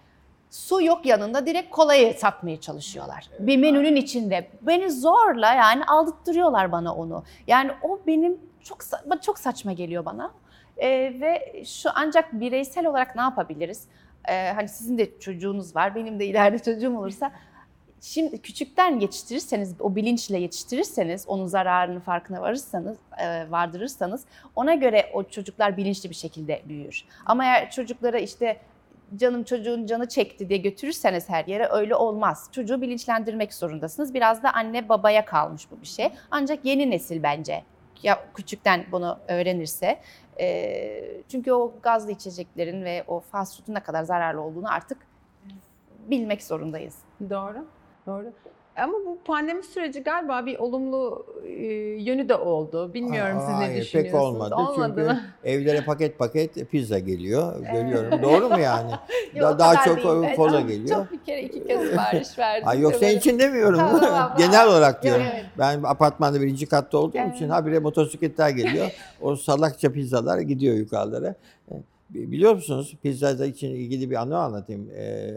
Su 0.51 0.83
yok 0.83 1.07
yanında 1.07 1.47
direkt 1.47 1.71
kolayı 1.71 2.15
satmaya 2.15 2.61
çalışıyorlar. 2.61 3.31
Bir 3.39 3.57
menünün 3.57 3.97
içinde. 3.97 4.49
Beni 4.63 4.91
zorla 4.91 5.55
yani 5.55 5.85
aldırtıyorlar 5.85 6.73
bana 6.73 6.95
onu. 6.95 7.25
Yani 7.47 7.71
o 7.83 8.01
benim 8.07 8.39
çok 8.63 8.79
çok 9.23 9.39
saçma 9.39 9.73
geliyor 9.73 10.05
bana. 10.05 10.31
Ee, 10.77 10.89
ve 11.21 11.63
şu 11.67 11.91
ancak 11.95 12.33
bireysel 12.33 12.87
olarak 12.87 13.17
ne 13.17 13.23
yapabiliriz? 13.23 13.85
Ee, 14.29 14.53
hani 14.55 14.69
sizin 14.69 14.99
de 14.99 15.19
çocuğunuz 15.21 15.77
var, 15.77 15.95
benim 15.95 16.21
de 16.21 16.27
ileride 16.27 16.59
çocuğum 16.59 16.99
olursa 16.99 17.33
şimdi 18.01 18.43
küçükten 18.43 19.01
yetiştirirseniz, 19.01 19.75
o 19.81 19.97
bilinçle 19.97 20.39
yetiştirirseniz, 20.39 21.25
onun 21.29 21.47
zararının 21.47 22.01
farkına 22.01 22.43
varırsanız, 22.43 22.97
e, 23.19 23.51
vardırırsanız 23.51 24.25
ona 24.57 24.75
göre 24.75 25.11
o 25.13 25.23
çocuklar 25.23 25.77
bilinçli 25.77 26.11
bir 26.11 26.15
şekilde 26.15 26.63
büyür. 26.69 27.05
Ama 27.27 27.45
eğer 27.45 27.71
çocuklara 27.71 28.19
işte 28.19 28.57
canım 29.17 29.45
çocuğun 29.45 29.87
canı 29.87 30.09
çekti 30.09 30.49
diye 30.49 30.59
götürürseniz 30.59 31.29
her 31.29 31.45
yere 31.45 31.69
öyle 31.71 31.95
olmaz. 31.95 32.49
Çocuğu 32.53 32.83
bilinçlendirmek 32.83 33.55
zorundasınız. 33.55 34.15
Biraz 34.15 34.43
da 34.43 34.53
anne 34.53 34.89
babaya 34.89 35.25
kalmış 35.25 35.71
bu 35.71 35.81
bir 35.81 35.87
şey. 35.87 36.13
Ancak 36.31 36.65
yeni 36.65 36.91
nesil 36.91 37.23
bence 37.23 37.65
ya 38.03 38.25
küçükten 38.35 38.85
bunu 38.93 39.19
öğrenirse 39.29 40.01
e, 40.41 41.23
çünkü 41.29 41.53
o 41.53 41.73
gazlı 41.83 42.13
içeceklerin 42.13 42.85
ve 42.85 43.05
o 43.09 43.21
fast 43.21 43.57
food'un 43.57 43.75
ne 43.75 43.81
kadar 43.81 44.03
zararlı 44.03 44.41
olduğunu 44.41 44.73
artık 44.73 44.99
bilmek 46.07 46.43
zorundayız. 46.43 46.99
Doğru. 47.31 47.67
Doğru. 48.07 48.33
Ama 48.77 48.93
bu 49.07 49.19
pandemi 49.25 49.63
süreci 49.63 50.01
galiba 50.03 50.47
bir 50.47 50.59
olumlu 50.59 51.27
e, 51.47 51.53
yönü 52.03 52.29
de 52.29 52.35
oldu. 52.35 52.95
Bilmiyorum 52.95 53.37
siz 53.41 53.49
ne 53.49 53.55
Hayır, 53.55 53.81
düşünüyorsunuz? 53.83 54.13
Pek 54.13 54.15
olmadı. 54.15 54.55
Olmadı 54.55 54.93
Çünkü 54.97 55.09
mı? 55.09 55.21
evlere 55.45 55.81
paket 55.85 56.19
paket 56.19 56.71
pizza 56.71 56.99
geliyor. 56.99 57.61
Görüyorum. 57.73 58.23
Doğru 58.23 58.49
mu 58.49 58.59
yani? 58.61 58.91
Yok, 59.35 59.59
daha 59.59 59.85
çok 59.85 60.03
kola 60.37 60.61
geliyor. 60.61 60.89
Çok 60.97 61.13
bir 61.13 61.25
kere 61.25 61.43
iki 61.43 61.65
kez 61.67 61.89
sipariş 61.91 62.39
verdim. 62.39 62.69
Ay 62.69 62.81
yok 62.81 62.95
senin 62.95 63.19
için 63.19 63.39
demiyorum. 63.39 63.79
Tamam. 63.79 64.35
Genel 64.39 64.69
olarak 64.69 65.03
diyorum. 65.03 65.25
Evet. 65.35 65.45
Ben 65.59 65.83
apartmanda 65.83 66.41
birinci 66.41 66.67
katta 66.67 66.99
olduğum 66.99 67.19
Evet. 67.19 67.35
için 67.37 67.49
habire 67.49 67.79
motosikletler 67.79 68.51
geliyor. 68.51 68.91
o 69.21 69.37
salakça 69.37 69.93
pizzalar 69.93 70.39
gidiyor 70.39 70.75
yukarılara. 70.77 71.35
E, 71.71 71.75
bi- 72.11 72.33
Biliyor 72.33 72.55
musunuz 72.55 72.95
pizza 73.03 73.47
için 73.47 73.71
ilgili 73.71 74.11
bir 74.11 74.17
anı 74.17 74.39
anlatayım. 74.39 74.91
E, 74.91 75.33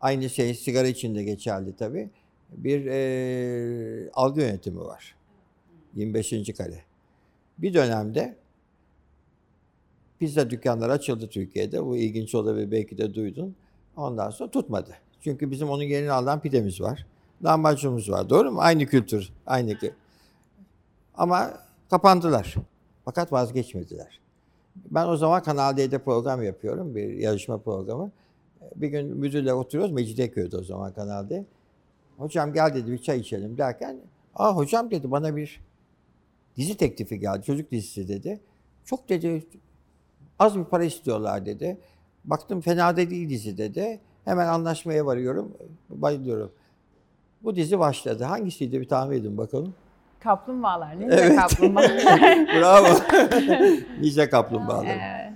aynı 0.00 0.30
şey 0.30 0.54
sigara 0.54 0.86
için 0.86 1.14
de 1.14 1.22
geçerli 1.22 1.76
tabii. 1.76 2.10
Bir 2.56 2.86
e, 2.86 4.10
algı 4.14 4.40
yönetimi 4.40 4.80
var. 4.80 5.16
25. 5.94 6.30
kare. 6.56 6.82
Bir 7.58 7.74
dönemde 7.74 8.36
pizza 10.18 10.50
dükkanları 10.50 10.92
açıldı 10.92 11.28
Türkiye'de. 11.28 11.84
Bu 11.84 11.96
ilginç 11.96 12.34
olabilir 12.34 12.70
belki 12.70 12.98
de 12.98 13.14
duydun. 13.14 13.54
Ondan 13.96 14.30
sonra 14.30 14.50
tutmadı. 14.50 14.90
Çünkü 15.20 15.50
bizim 15.50 15.70
onun 15.70 15.82
yerini 15.82 16.12
alan 16.12 16.40
pidemiz 16.40 16.80
var. 16.80 17.06
Lahmacunumuz 17.44 18.10
var. 18.10 18.30
Doğru 18.30 18.50
mu? 18.52 18.60
Aynı 18.60 18.86
kültür. 18.86 19.32
Aynı 19.46 19.72
kü- 19.72 19.92
Ama 21.14 21.54
kapandılar. 21.90 22.54
Fakat 23.04 23.32
vazgeçmediler. 23.32 24.20
Ben 24.76 25.06
o 25.06 25.16
zaman 25.16 25.42
Kanal 25.42 25.76
D'de 25.76 25.98
program 25.98 26.42
yapıyorum. 26.42 26.94
Bir 26.94 27.14
yarışma 27.14 27.58
programı. 27.58 28.10
Bir 28.76 28.88
gün 28.88 29.16
müdürle 29.16 29.54
oturuyoruz. 29.54 29.94
Mecidiyeköy'de 29.94 30.56
o 30.56 30.62
zaman 30.62 30.92
Kanal 30.92 31.30
D. 31.30 31.44
Hocam 32.18 32.52
gel 32.52 32.74
dedi 32.74 32.92
bir 32.92 32.98
çay 32.98 33.18
içelim 33.20 33.58
derken. 33.58 33.96
Aa 34.34 34.56
hocam 34.56 34.90
dedi 34.90 35.10
bana 35.10 35.36
bir 35.36 35.60
dizi 36.56 36.76
teklifi 36.76 37.18
geldi. 37.20 37.42
Çocuk 37.46 37.70
dizisi 37.70 38.08
dedi. 38.08 38.40
Çok 38.84 39.08
dedi 39.08 39.46
az 40.38 40.58
bir 40.58 40.64
para 40.64 40.84
istiyorlar 40.84 41.46
dedi. 41.46 41.78
Baktım 42.24 42.60
fena 42.60 42.96
da 42.96 43.10
değil 43.10 43.28
dizi 43.30 43.58
dedi. 43.58 44.00
Hemen 44.24 44.46
anlaşmaya 44.46 45.06
varıyorum. 45.06 45.52
Bayılıyorum. 45.90 46.52
Bu 47.42 47.56
dizi 47.56 47.78
başladı. 47.78 48.24
Hangisiydi 48.24 48.80
bir 48.80 48.88
tahmin 48.88 49.16
edin 49.16 49.38
bakalım. 49.38 49.74
Kaplumbağalar. 50.20 51.00
Ne 51.00 51.04
Evet. 51.04 51.36
kaplumbağalar? 51.36 52.46
Bravo. 52.60 52.86
Ninja 54.00 54.30
kaplumbağaları. 54.30 54.88
Ee, 54.88 55.32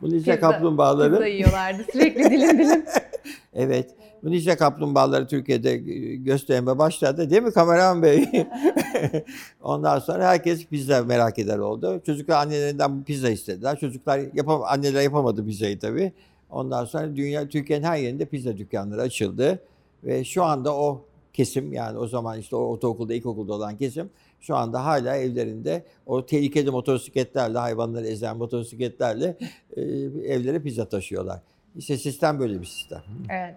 Bu 0.00 0.10
ninja 0.10 0.40
kaplumbağaları. 0.40 1.12
Pizza 1.12 1.26
yiyorlardı 1.26 1.82
sürekli 1.92 2.30
dilim 2.30 2.58
dilim. 2.58 2.84
Evet. 3.54 3.94
Bu 4.22 4.30
ninja 4.30 4.56
kaplumbağaları 4.56 5.26
Türkiye'de 5.26 5.76
gösterime 6.16 6.78
başladı. 6.78 7.30
Değil 7.30 7.42
mi 7.42 7.52
kameraman 7.52 8.02
bey? 8.02 8.28
Ondan 9.62 9.98
sonra 9.98 10.28
herkes 10.28 10.66
pizza 10.66 11.02
merak 11.04 11.38
eder 11.38 11.58
oldu. 11.58 12.02
Çocuklar 12.06 12.36
annelerinden 12.36 13.04
pizza 13.04 13.30
istediler. 13.30 13.78
Çocuklar 13.78 14.20
yapam 14.34 14.62
anneler 14.64 15.02
yapamadı 15.02 15.46
pizzayı 15.46 15.78
tabii. 15.78 16.12
Ondan 16.50 16.84
sonra 16.84 17.16
dünya 17.16 17.48
Türkiye'nin 17.48 17.84
her 17.84 17.96
yerinde 17.96 18.24
pizza 18.24 18.56
dükkanları 18.56 19.00
açıldı 19.00 19.62
ve 20.04 20.24
şu 20.24 20.44
anda 20.44 20.74
o 20.74 21.04
kesim 21.32 21.72
yani 21.72 21.98
o 21.98 22.06
zaman 22.06 22.38
işte 22.38 22.56
o 22.56 22.58
ortaokulda, 22.58 23.14
ilkokulda 23.14 23.54
olan 23.54 23.76
kesim 23.76 24.10
şu 24.40 24.56
anda 24.56 24.84
hala 24.84 25.16
evlerinde 25.16 25.84
o 26.06 26.26
tehlikeli 26.26 26.70
motosikletlerle, 26.70 27.58
hayvanları 27.58 28.06
ezen 28.06 28.36
motosikletlerle 28.36 29.36
e, 29.76 29.82
evlere 30.34 30.62
pizza 30.62 30.88
taşıyorlar. 30.88 31.40
İşte 31.76 31.96
sistem 31.96 32.40
böyle 32.40 32.60
bir 32.60 32.66
sistem. 32.66 33.02
Evet, 33.30 33.54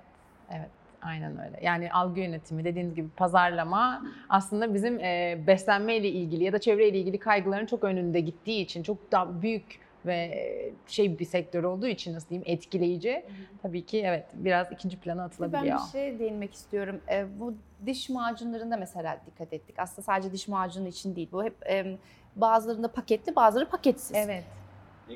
evet. 0.53 0.69
Aynen 1.01 1.39
öyle. 1.45 1.60
Yani 1.62 1.91
algı 1.91 2.19
yönetimi 2.19 2.63
dediğiniz 2.63 2.95
gibi 2.95 3.10
pazarlama 3.10 4.03
aslında 4.29 4.74
bizim 4.74 5.00
e, 5.00 5.39
beslenme 5.48 5.95
ile 5.95 6.10
ilgili 6.10 6.43
ya 6.43 6.53
da 6.53 6.60
çevre 6.60 6.88
ile 6.88 6.98
ilgili 6.98 7.19
kaygıların 7.19 7.65
çok 7.65 7.83
önünde 7.83 8.19
gittiği 8.19 8.62
için 8.62 8.83
çok 8.83 9.12
daha 9.12 9.41
büyük 9.41 9.79
ve 10.05 10.15
e, 10.15 10.74
şey 10.88 11.19
bir 11.19 11.25
sektör 11.25 11.63
olduğu 11.63 11.88
için 11.88 12.13
nasıl 12.13 12.29
diyeyim 12.29 12.43
etkileyici. 12.48 13.25
Tabii 13.62 13.86
ki 13.86 14.03
evet 14.05 14.25
biraz 14.33 14.72
ikinci 14.72 14.98
plana 15.00 15.22
Ben 15.22 15.25
atılabiliyor. 15.25 15.79
bir 15.79 15.91
şey 15.91 16.19
değinmek 16.19 16.53
istiyorum. 16.53 17.01
Ee, 17.10 17.25
bu 17.39 17.53
diş 17.86 18.10
macunlarında 18.10 18.77
mesela 18.77 19.22
dikkat 19.25 19.53
ettik. 19.53 19.75
Aslında 19.79 20.01
sadece 20.01 20.31
diş 20.31 20.48
macunu 20.48 20.88
için 20.88 21.15
değil. 21.15 21.29
Bu 21.31 21.43
hep 21.43 21.55
em, 21.65 21.98
bazılarında 22.36 22.88
paketli, 22.91 23.36
bazıları 23.36 23.69
paketsiz. 23.69 24.15
Evet. 24.15 24.43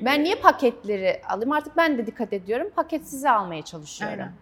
Ben 0.04 0.24
niye 0.24 0.34
paketleri 0.34 1.22
alayım? 1.28 1.52
Artık 1.52 1.76
ben 1.76 1.98
de 1.98 2.06
dikkat 2.06 2.32
ediyorum. 2.32 2.70
Paketsizi 2.76 3.30
almaya 3.30 3.62
çalışıyorum. 3.62 4.18
Aynen. 4.20 4.32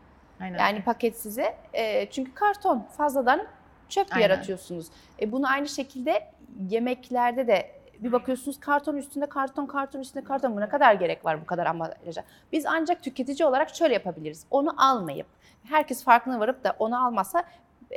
Aynen. 0.40 0.58
Yani 0.58 0.82
paketsize. 0.82 1.56
E, 1.72 2.10
çünkü 2.10 2.34
karton 2.34 2.86
fazladan 2.96 3.46
çöp 3.88 4.06
Aynen. 4.10 4.22
yaratıyorsunuz. 4.22 4.86
E, 5.20 5.32
bunu 5.32 5.48
aynı 5.48 5.68
şekilde 5.68 6.26
yemeklerde 6.68 7.46
de 7.46 7.70
bir 8.00 8.12
bakıyorsunuz 8.12 8.60
karton 8.60 8.96
üstünde 8.96 9.26
karton, 9.26 9.66
karton 9.66 10.00
üstünde 10.00 10.24
karton. 10.24 10.56
Bu 10.56 10.60
ne 10.60 10.68
kadar 10.68 10.94
gerek 10.94 11.24
var 11.24 11.40
bu 11.40 11.46
kadar 11.46 11.66
ambalaja? 11.66 12.24
Biz 12.52 12.66
ancak 12.66 13.02
tüketici 13.02 13.48
olarak 13.48 13.74
şöyle 13.74 13.94
yapabiliriz. 13.94 14.46
Onu 14.50 14.74
almayıp, 14.76 15.26
herkes 15.64 16.04
farkına 16.04 16.40
varıp 16.40 16.64
da 16.64 16.76
onu 16.78 17.06
almasa 17.06 17.44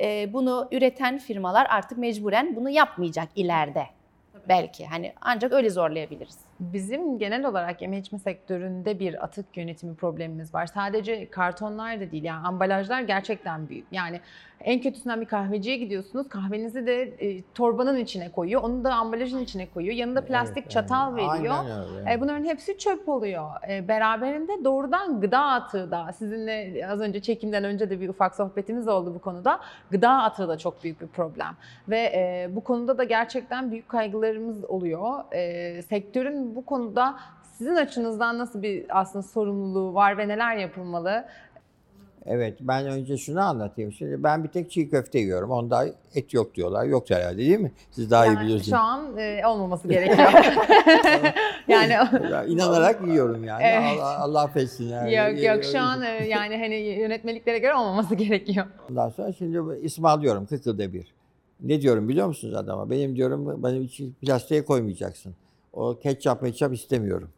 e, 0.01 0.33
bunu 0.33 0.67
üreten 0.71 1.17
firmalar 1.17 1.67
artık 1.69 1.97
mecburen 1.97 2.55
bunu 2.55 2.69
yapmayacak 2.69 3.29
ileride. 3.35 3.85
Belki 4.47 4.85
hani 4.85 5.13
ancak 5.21 5.51
öyle 5.51 5.69
zorlayabiliriz. 5.69 6.48
Bizim 6.59 7.19
genel 7.19 7.45
olarak 7.45 7.81
yeme 7.81 7.97
içme 7.97 8.19
sektöründe 8.19 8.99
bir 8.99 9.23
atık 9.23 9.57
yönetimi 9.57 9.95
problemimiz 9.95 10.53
var. 10.53 10.65
Sadece 10.65 11.29
kartonlar 11.29 11.99
da 11.99 12.11
değil 12.11 12.23
yani 12.23 12.47
ambalajlar 12.47 13.01
gerçekten 13.01 13.69
büyük. 13.69 13.85
Yani 13.91 14.19
en 14.61 14.81
kötüsünden 14.81 15.21
bir 15.21 15.25
kahveciye 15.25 15.77
gidiyorsunuz 15.77 16.29
kahvenizi 16.29 16.85
de 16.85 17.01
e, 17.01 17.41
torbanın 17.55 17.97
içine 17.97 18.31
koyuyor. 18.31 18.61
Onu 18.61 18.83
da 18.83 18.93
ambalajın 18.93 19.39
içine 19.39 19.69
koyuyor. 19.69 19.95
Yanında 19.95 20.25
plastik 20.25 20.57
Evet, 20.57 20.71
çatal 20.71 21.13
aynen. 21.15 21.17
veriyor. 21.17 21.55
Aynen 21.59 21.97
öyle. 21.97 22.13
E, 22.13 22.21
bunların 22.21 22.45
hepsi 22.45 22.77
çöp 22.77 23.09
oluyor. 23.09 23.49
E, 23.69 23.87
beraberinde 23.87 24.63
doğrudan 24.63 25.21
gıda 25.21 25.39
atığı 25.39 25.91
da 25.91 26.13
sizinle 26.13 26.87
az 26.89 26.99
önce 26.99 27.21
çekimden 27.21 27.63
önce 27.63 27.89
de 27.89 28.01
bir 28.01 28.09
ufak 28.09 28.35
sohbetimiz 28.35 28.87
oldu 28.87 29.15
bu 29.15 29.19
konuda. 29.19 29.59
Gıda 29.91 30.09
atığı 30.09 30.47
da 30.47 30.57
çok 30.57 30.83
büyük 30.83 31.01
bir 31.01 31.07
problem. 31.07 31.55
Ve 31.89 31.99
e, 31.99 32.47
bu 32.55 32.63
konuda 32.63 32.97
da 32.97 33.03
gerçekten 33.03 33.71
büyük 33.71 33.89
kaygılarımız 33.89 34.65
oluyor. 34.65 35.33
E, 35.33 35.81
sektörün 35.81 36.48
bu 36.55 36.65
konuda 36.65 37.19
sizin 37.57 37.75
açınızdan 37.75 38.37
nasıl 38.37 38.61
bir 38.61 38.85
aslında 38.99 39.23
sorumluluğu 39.23 39.93
var 39.93 40.17
ve 40.17 40.27
neler 40.27 40.57
yapılmalı? 40.57 41.25
Evet 42.25 42.57
ben 42.61 42.85
önce 42.85 43.17
şunu 43.17 43.41
anlatayım. 43.41 43.91
Şimdi 43.91 44.23
ben 44.23 44.43
bir 44.43 44.49
tek 44.49 44.71
çiğ 44.71 44.89
köfte 44.89 45.19
yiyorum. 45.19 45.51
Onda 45.51 45.85
et 46.15 46.33
yok 46.33 46.55
diyorlar. 46.55 46.85
Yok 46.85 47.09
herhalde 47.09 47.37
değil 47.37 47.59
mi? 47.59 47.71
Siz 47.91 48.11
daha 48.11 48.25
iyi 48.25 48.27
Yani 48.27 48.39
biliyorsunuz. 48.43 48.69
Şu 48.69 48.77
an 48.77 49.17
e, 49.17 49.47
olmaması 49.47 49.87
gerekiyor. 49.87 50.31
yani 51.67 51.91
Ya, 52.31 52.43
İnanarak 52.43 53.07
yiyorum 53.07 53.43
yani. 53.43 53.63
Evet. 53.63 53.99
Allah, 54.01 54.19
Allah 54.19 54.41
affetsin 54.41 54.87
yani. 54.89 55.15
yok 55.15 55.43
yok 55.43 55.63
şu 55.63 55.79
an 55.79 56.01
e, 56.01 56.27
yani 56.27 56.57
hani 56.57 56.75
yönetmeliklere 56.75 57.59
göre 57.59 57.73
olmaması 57.75 58.15
gerekiyor. 58.15 58.65
Ondan 58.89 59.09
sonra 59.09 59.33
şimdi 59.33 59.63
bu 59.65 59.71
ısmarlıyorum 59.85 60.45
40 60.45 60.65
yılda 60.65 60.93
bir. 60.93 61.13
Ne 61.61 61.81
diyorum 61.81 62.09
biliyor 62.09 62.27
musunuz 62.27 62.55
adama? 62.55 62.89
Benim 62.89 63.15
diyorum 63.15 63.63
benim 63.63 63.83
için 63.83 64.13
plastiğe 64.13 64.65
koymayacaksın. 64.65 65.35
O 65.73 65.99
ketçap 65.99 66.41
meçap 66.41 66.73
istemiyorum. 66.73 67.29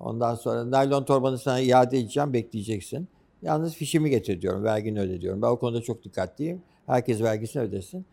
Ondan 0.00 0.34
sonra 0.34 0.70
naylon 0.70 1.04
torbanı 1.04 1.38
sana 1.38 1.60
iade 1.60 1.98
edeceğim 1.98 2.32
bekleyeceksin. 2.32 3.08
Yalnız 3.42 3.74
fişimi 3.74 4.10
getir 4.10 4.42
diyorum. 4.42 4.64
Vergini 4.64 5.00
öde 5.00 5.20
diyorum. 5.20 5.42
Ben 5.42 5.46
o 5.46 5.58
konuda 5.58 5.82
çok 5.82 6.04
dikkatliyim. 6.04 6.62
Herkes 6.86 7.22
vergisini 7.22 7.62
ödesin. 7.62 8.04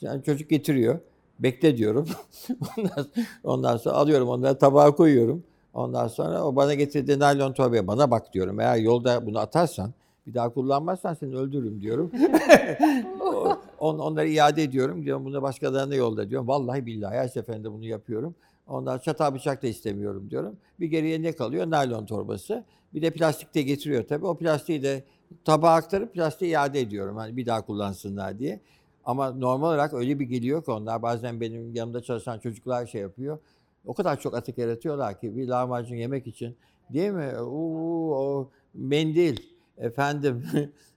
Yani 0.00 0.22
çocuk 0.22 0.50
getiriyor. 0.50 0.98
Bekle 1.38 1.76
diyorum. 1.76 2.08
ondan, 2.78 3.06
ondan 3.44 3.76
sonra 3.76 3.94
alıyorum 3.94 4.28
onları 4.28 4.58
tabağa 4.58 4.90
koyuyorum. 4.94 5.44
Ondan 5.74 6.08
sonra 6.08 6.44
o 6.44 6.56
bana 6.56 6.74
getirdiği 6.74 7.18
naylon 7.18 7.52
torbaya 7.52 7.86
bana 7.86 8.10
bak 8.10 8.34
diyorum. 8.34 8.60
Eğer 8.60 8.76
yolda 8.76 9.26
bunu 9.26 9.38
atarsan 9.38 9.92
bir 10.26 10.34
daha 10.34 10.48
kullanmazsan 10.48 11.14
seni 11.14 11.36
öldürürüm 11.36 11.80
diyorum. 11.80 12.10
On, 13.78 13.98
onları 13.98 14.28
iade 14.28 14.62
ediyorum. 14.62 15.04
Diyorum 15.04 15.24
bunu 15.24 15.42
başkalarına 15.42 15.94
yolda 15.94 16.30
diyorum. 16.30 16.48
Vallahi 16.48 16.86
billahi 16.86 17.16
her 17.16 17.28
seferinde 17.28 17.72
bunu 17.72 17.84
yapıyorum. 17.84 18.34
Ondan 18.66 18.98
çatal 18.98 19.34
bıçak 19.34 19.62
da 19.62 19.66
istemiyorum 19.66 20.30
diyorum. 20.30 20.56
Bir 20.80 20.86
geriye 20.86 21.22
ne 21.22 21.32
kalıyor? 21.32 21.70
Naylon 21.70 22.06
torbası. 22.06 22.64
Bir 22.94 23.02
de 23.02 23.10
plastik 23.10 23.54
de 23.54 23.62
getiriyor 23.62 24.04
tabii. 24.08 24.26
O 24.26 24.38
plastiği 24.38 24.82
de 24.82 25.04
tabağa 25.44 25.74
aktarıp 25.74 26.14
plastiği 26.14 26.50
iade 26.50 26.80
ediyorum. 26.80 27.16
Hani 27.16 27.36
bir 27.36 27.46
daha 27.46 27.66
kullansınlar 27.66 28.38
diye. 28.38 28.60
Ama 29.04 29.30
normal 29.30 29.68
olarak 29.68 29.94
öyle 29.94 30.18
bir 30.18 30.24
geliyor 30.24 30.64
ki 30.64 30.70
onlar 30.70 31.02
bazen 31.02 31.40
benim 31.40 31.74
yanımda 31.74 32.02
çalışan 32.02 32.38
çocuklar 32.38 32.86
şey 32.86 33.00
yapıyor. 33.00 33.38
O 33.86 33.94
kadar 33.94 34.20
çok 34.20 34.34
atık 34.34 34.58
yaratıyorlar 34.58 35.20
ki 35.20 35.36
bir 35.36 35.48
lahmacun 35.48 35.96
yemek 35.96 36.26
için. 36.26 36.56
Değil 36.90 37.10
mi? 37.10 37.38
Oo, 37.38 38.14
o 38.14 38.50
mendil, 38.74 39.36
efendim 39.78 40.44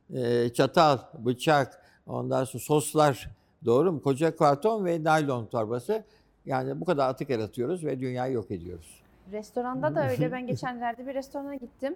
çatal, 0.54 0.98
bıçak, 1.20 1.82
ondan 2.12 2.44
sonra 2.44 2.64
soslar. 2.64 3.30
Doğru 3.66 3.92
mu? 3.92 4.02
Koca 4.02 4.36
karton 4.36 4.86
ve 4.86 5.04
naylon 5.04 5.46
torbası. 5.46 6.04
Yani 6.46 6.82
bu 6.82 6.86
kadar 6.86 7.10
atık 7.10 7.30
yaratıyoruz 7.30 7.86
ve 7.86 8.00
dünyayı 8.00 8.34
yok 8.34 8.52
ediyoruz. 8.52 9.02
Restoranda 9.32 9.96
da 9.96 10.10
öyle. 10.10 10.32
Ben 10.32 10.48
geçenlerde 10.48 11.08
bir 11.08 11.14
restorana 11.14 11.56
gittim. 11.56 11.96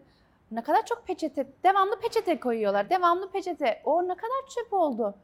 Ne 0.51 0.63
kadar 0.63 0.86
çok 0.86 1.07
peçete, 1.07 1.48
devamlı 1.63 2.00
peçete 2.00 2.39
koyuyorlar. 2.39 2.89
Devamlı 2.89 3.31
peçete. 3.31 3.81
O 3.84 4.03
ne 4.03 4.15
kadar 4.15 4.50
çöp 4.55 4.74
oldu. 4.74 5.15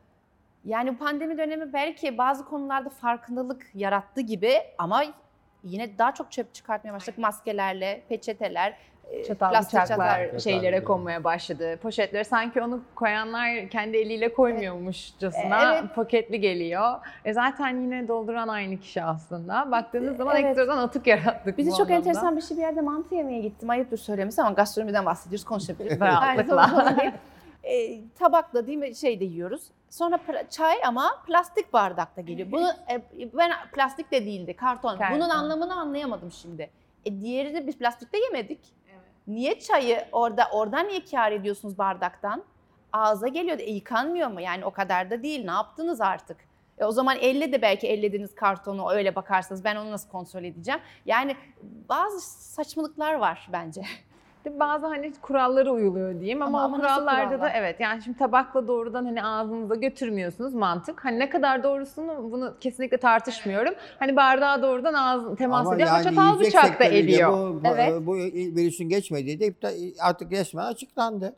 Yani 0.65 0.98
pandemi 0.98 1.38
dönemi 1.38 1.74
belki 1.74 2.17
bazı 2.17 2.45
konularda 2.45 2.89
farkındalık 2.89 3.67
yarattı 3.74 4.21
gibi 4.21 4.53
ama 4.77 5.03
yine 5.63 5.98
daha 5.98 6.13
çok 6.13 6.31
çöp 6.31 6.53
çıkartmaya 6.53 6.93
başladık 6.93 7.17
maskelerle, 7.17 8.03
peçeteler, 8.10 8.77
Çatal 9.27 9.50
plastik 9.51 9.82
bıçaklar 9.82 10.25
çatal. 10.25 10.39
şeylere 10.39 10.75
Çatal. 10.75 10.88
konmaya 10.88 11.24
başladı. 11.24 11.77
Poşetleri 11.77 12.25
sanki 12.25 12.62
onu 12.62 12.82
koyanlar 12.96 13.70
kendi 13.70 13.98
eliyle 13.98 14.34
koymuyormuşçasına 14.34 15.74
Evet. 15.80 15.96
paketli 15.96 16.39
geliyor. 16.39 17.00
E 17.25 17.34
zaten 17.34 17.82
yine 17.82 18.08
dolduran 18.08 18.48
aynı 18.48 18.77
kişi 18.80 19.03
aslında. 19.03 19.72
Baktığınız 19.72 20.18
zaman 20.18 20.36
Evet. 20.36 20.46
ekstradan 20.46 20.77
atık 20.77 21.08
yarattık 21.08 21.58
bu 21.58 21.63
çok 21.63 21.74
anlamda. 21.74 21.94
enteresan 21.94 22.38
bir 22.38 22.41
şey 22.41 22.58
bir 22.58 22.62
yerde 22.62 22.82
mantı 22.82 23.15
yemeye 23.15 23.41
gittim. 23.41 23.70
Ayıptır 23.70 23.98
söylemesi 23.98 24.41
ama 24.41 24.51
gastronomiden 24.51 25.06
bahsediyoruz 25.06 25.46
konuşabiliriz. 25.46 26.01
Rahatlıkla. 26.01 26.96
E, 27.63 28.01
tabakla 28.20 28.68
değil 28.68 28.77
mi 28.77 28.96
şey 28.96 29.20
de 29.20 29.25
yiyoruz. 29.25 29.62
Sonra 29.89 30.20
çay 30.50 30.75
ama 30.86 31.12
plastik 31.27 31.74
bardakta 31.74 32.22
geliyor. 32.22 32.51
Bunu 32.51 32.68
e, 32.91 33.01
ben 33.38 33.51
plastik 33.75 34.12
de 34.12 34.25
değildi 34.25 34.53
karton. 34.56 34.98
Karton. 34.98 35.18
Bunun 35.18 35.30
anlamını 35.30 35.75
anlayamadım 35.75 36.32
şimdi. 36.32 36.70
E, 37.06 37.22
diğeri 37.22 37.53
de 37.53 37.68
biz 37.68 37.77
plastikte 37.77 38.18
yemedik. 38.18 38.60
Niye 39.31 39.59
çayı 39.59 40.05
orada 40.11 40.47
oradan 40.51 40.88
niye 40.88 41.05
kâr 41.05 41.31
ediyorsunuz 41.31 41.77
bardaktan? 41.77 42.43
Ağza 42.93 43.27
geliyor. 43.27 43.59
E, 43.59 43.71
yıkanmıyor 43.71 44.29
mu? 44.29 44.41
Yani 44.41 44.65
o 44.65 44.71
kadar 44.71 45.09
da 45.09 45.23
değil. 45.23 45.45
Ne 45.45 45.51
yaptınız 45.51 46.01
artık? 46.01 46.38
E, 46.77 46.85
o 46.85 46.91
zaman 46.91 47.17
elle 47.21 47.51
de 47.51 47.61
belki 47.61 47.88
ellediniz 47.88 48.35
kartonu 48.35 48.91
öyle 48.91 49.15
bakarsanız 49.15 49.63
ben 49.63 49.75
onu 49.75 49.91
nasıl 49.91 50.09
kontrol 50.09 50.43
edeceğim? 50.43 50.79
Yani 51.05 51.35
bazı 51.89 52.21
saçmalıklar 52.53 53.13
var 53.13 53.50
bence. 53.51 53.81
Bazı 54.45 54.88
hani 54.88 55.13
kurallara 55.21 55.71
uyuluyor 55.71 56.19
diyeyim 56.19 56.41
ama, 56.41 56.57
Ama- 56.57 56.62
o 56.62 56.65
ama 56.65 56.77
kurallarda 56.77 57.41
da 57.41 57.50
evet 57.50 57.79
yani 57.79 58.01
şimdi 58.01 58.17
tabakla 58.17 58.67
doğrudan 58.67 59.05
hani 59.05 59.24
ağzınıza 59.24 59.75
götürmüyorsunuz 59.75 60.53
mantık. 60.53 61.05
Hani 61.05 61.19
ne 61.19 61.29
kadar 61.29 61.63
doğrusunu 61.63 62.31
bunu 62.31 62.55
kesinlikle 62.60 62.98
tartışmıyorum. 62.98 63.74
Hani 64.00 64.15
bardağa 64.15 64.62
doğrudan 64.62 64.93
ağız 64.93 65.38
temas 65.38 65.74
ediyor 65.74 65.89
ama 65.89 66.03
çatal 66.03 66.39
bıçak 66.39 66.79
da 66.79 66.83
ediyor. 66.83 67.31
Bu, 67.31 67.63
bu, 67.63 67.67
Evet. 67.67 67.93
bu 68.01 68.15
virüsün 68.55 68.89
geçmediği 68.89 69.39
de 69.39 69.53
artık 70.00 70.31
resmen 70.31 70.65
açıklandı. 70.65 71.36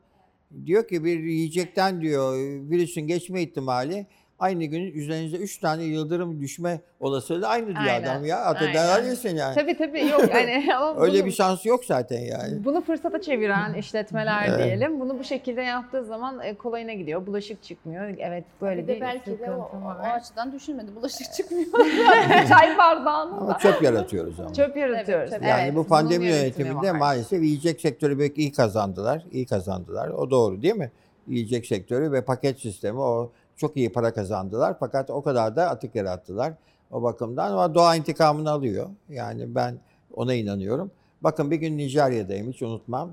Diyor 0.65 0.87
ki 0.87 1.03
bir 1.03 1.19
yiyecekten 1.19 2.01
diyor 2.01 2.33
virüsün 2.69 3.01
geçme 3.01 3.41
ihtimali 3.41 4.07
aynı 4.43 4.65
gün 4.65 4.93
üzerinizde 4.93 5.37
3 5.37 5.57
tane 5.57 5.83
yıldırım 5.83 6.41
düşme 6.41 6.81
olasılığı 6.99 7.47
aynı 7.47 7.67
diyor 7.67 7.77
Aynen, 7.77 8.03
adam 8.03 8.25
ya. 8.25 8.37
Atı 8.37 8.65
yesin 9.07 9.35
yani. 9.35 9.55
Tabii 9.55 9.77
tabii 9.77 10.07
yok 10.07 10.21
ama 10.75 10.95
Öyle 11.01 11.17
bunu- 11.19 11.25
bir 11.25 11.31
şansı 11.31 11.67
yok 11.67 11.85
zaten 11.85 12.19
yani. 12.19 12.65
Bunu 12.65 12.81
fırsata 12.81 13.21
çeviren 13.21 13.73
işletmeler 13.73 14.45
Evet. 14.47 14.63
diyelim. 14.63 14.99
Bunu 14.99 15.19
bu 15.19 15.23
şekilde 15.23 15.61
yaptığı 15.61 16.05
zaman 16.05 16.39
e, 16.39 16.53
kolayına 16.55 16.93
gidiyor. 16.93 17.27
Bulaşık 17.27 17.63
çıkmıyor. 17.63 18.15
Evet 18.19 18.43
böyle 18.61 18.83
bir 18.83 18.87
bir, 18.87 18.95
de 18.95 19.01
belki 19.01 19.39
de 19.39 19.51
o, 19.51 19.71
o 19.85 19.89
açıdan 20.03 20.51
düşünmedi. 20.51 20.95
Bulaşık 20.95 21.33
çıkmıyor. 21.33 21.67
Çay 22.49 22.77
bardağında. 22.77 23.35
Ama 23.35 23.57
çöp 23.57 23.81
yaratıyoruz 23.81 24.39
ama. 24.39 24.53
Çöp 24.53 24.77
yaratıyoruz. 24.77 25.33
Evet, 25.33 25.43
Yani 25.47 25.61
Evet, 25.63 25.75
bu 25.75 25.87
pandemi 25.87 26.25
yönetimi 26.25 26.67
yönetiminde 26.67 26.93
var. 26.93 26.99
maalesef 26.99 27.43
yiyecek 27.43 27.81
sektörü 27.81 28.19
belki 28.19 28.41
iyi 28.41 28.51
kazandılar. 28.51 29.23
iyi 29.31 29.45
kazandılar. 29.45 30.09
O 30.09 30.31
doğru 30.31 30.61
değil 30.61 30.75
mi? 30.75 30.91
Yiyecek 31.27 31.65
sektörü 31.65 32.11
ve 32.11 32.25
paket 32.25 32.59
sistemi 32.59 32.99
o 32.99 33.31
çok 33.63 33.77
iyi 33.77 33.91
para 33.91 34.13
kazandılar. 34.13 34.75
Fakat 34.79 35.09
o 35.09 35.23
kadar 35.23 35.55
da 35.55 35.69
atık 35.69 35.95
yarattılar. 35.95 36.53
O 36.91 37.03
bakımdan 37.03 37.51
ama 37.51 37.75
doğa 37.75 37.95
intikamını 37.95 38.51
alıyor. 38.51 38.89
Yani 39.09 39.55
ben 39.55 39.79
ona 40.13 40.33
inanıyorum. 40.33 40.91
Bakın 41.21 41.51
bir 41.51 41.55
gün 41.55 41.77
Nijerya'dayım 41.77 42.51
hiç 42.51 42.61
unutmam. 42.61 43.11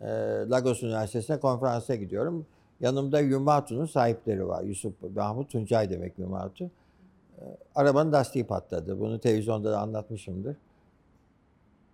Ee, 0.00 0.06
Lagos 0.50 0.82
Üniversitesi'ne 0.82 1.40
konferansa 1.40 1.94
gidiyorum. 1.94 2.46
Yanımda 2.80 3.20
Yumatu'nun 3.20 3.86
sahipleri 3.86 4.48
var. 4.48 4.62
Yusuf 4.62 4.94
Mahmut 5.16 5.50
Tuncay 5.50 5.90
demek 5.90 6.18
Yumatu. 6.18 6.64
Ee, 6.64 7.44
arabanın 7.74 8.12
lastiği 8.12 8.46
patladı. 8.46 9.00
Bunu 9.00 9.20
televizyonda 9.20 9.72
da 9.72 9.80
anlatmışımdır. 9.80 10.56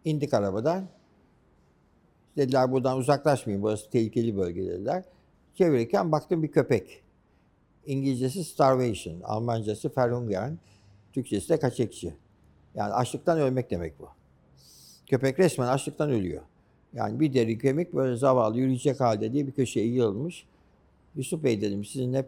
İndik 0.05 0.35
arabadan. 0.35 0.85
Dediler 2.37 2.73
buradan 2.73 2.99
uzaklaşmayın. 2.99 3.63
Burası 3.63 3.91
tehlikeli 3.91 4.37
bölge 4.37 4.67
dediler. 4.67 5.05
Çevirirken 5.55 6.13
baktım 6.13 6.43
bir 6.43 6.53
köpek. 6.53 7.08
İngilizcesi 7.89 8.45
starvation, 8.45 9.21
Almancası 9.21 9.91
Verhungern, 9.97 10.53
Türkçesi 11.13 11.49
de 11.49 11.59
kaçekçi. 11.59 12.15
Yani 12.75 12.93
açlıktan 12.93 13.39
ölmek 13.39 13.71
demek 13.71 14.01
bu. 14.01 14.09
Köpek 15.07 15.39
resmen 15.39 15.67
açlıktan 15.67 16.11
ölüyor. 16.11 16.43
Yani 16.93 17.21
bir 17.21 17.35
deri 17.35 17.59
kemik 17.59 17.95
böyle 17.95 18.17
zavallı 18.17 18.59
yürüyecek 18.59 19.01
halde 19.01 19.33
diye 19.33 19.47
bir 19.47 19.53
köşeye 19.53 19.87
yığılmış. 19.87 20.47
Yusuf 21.17 21.45
Bey 21.45 21.61
dedim 21.61 21.85
sizin 21.85 22.15
hep 22.15 22.27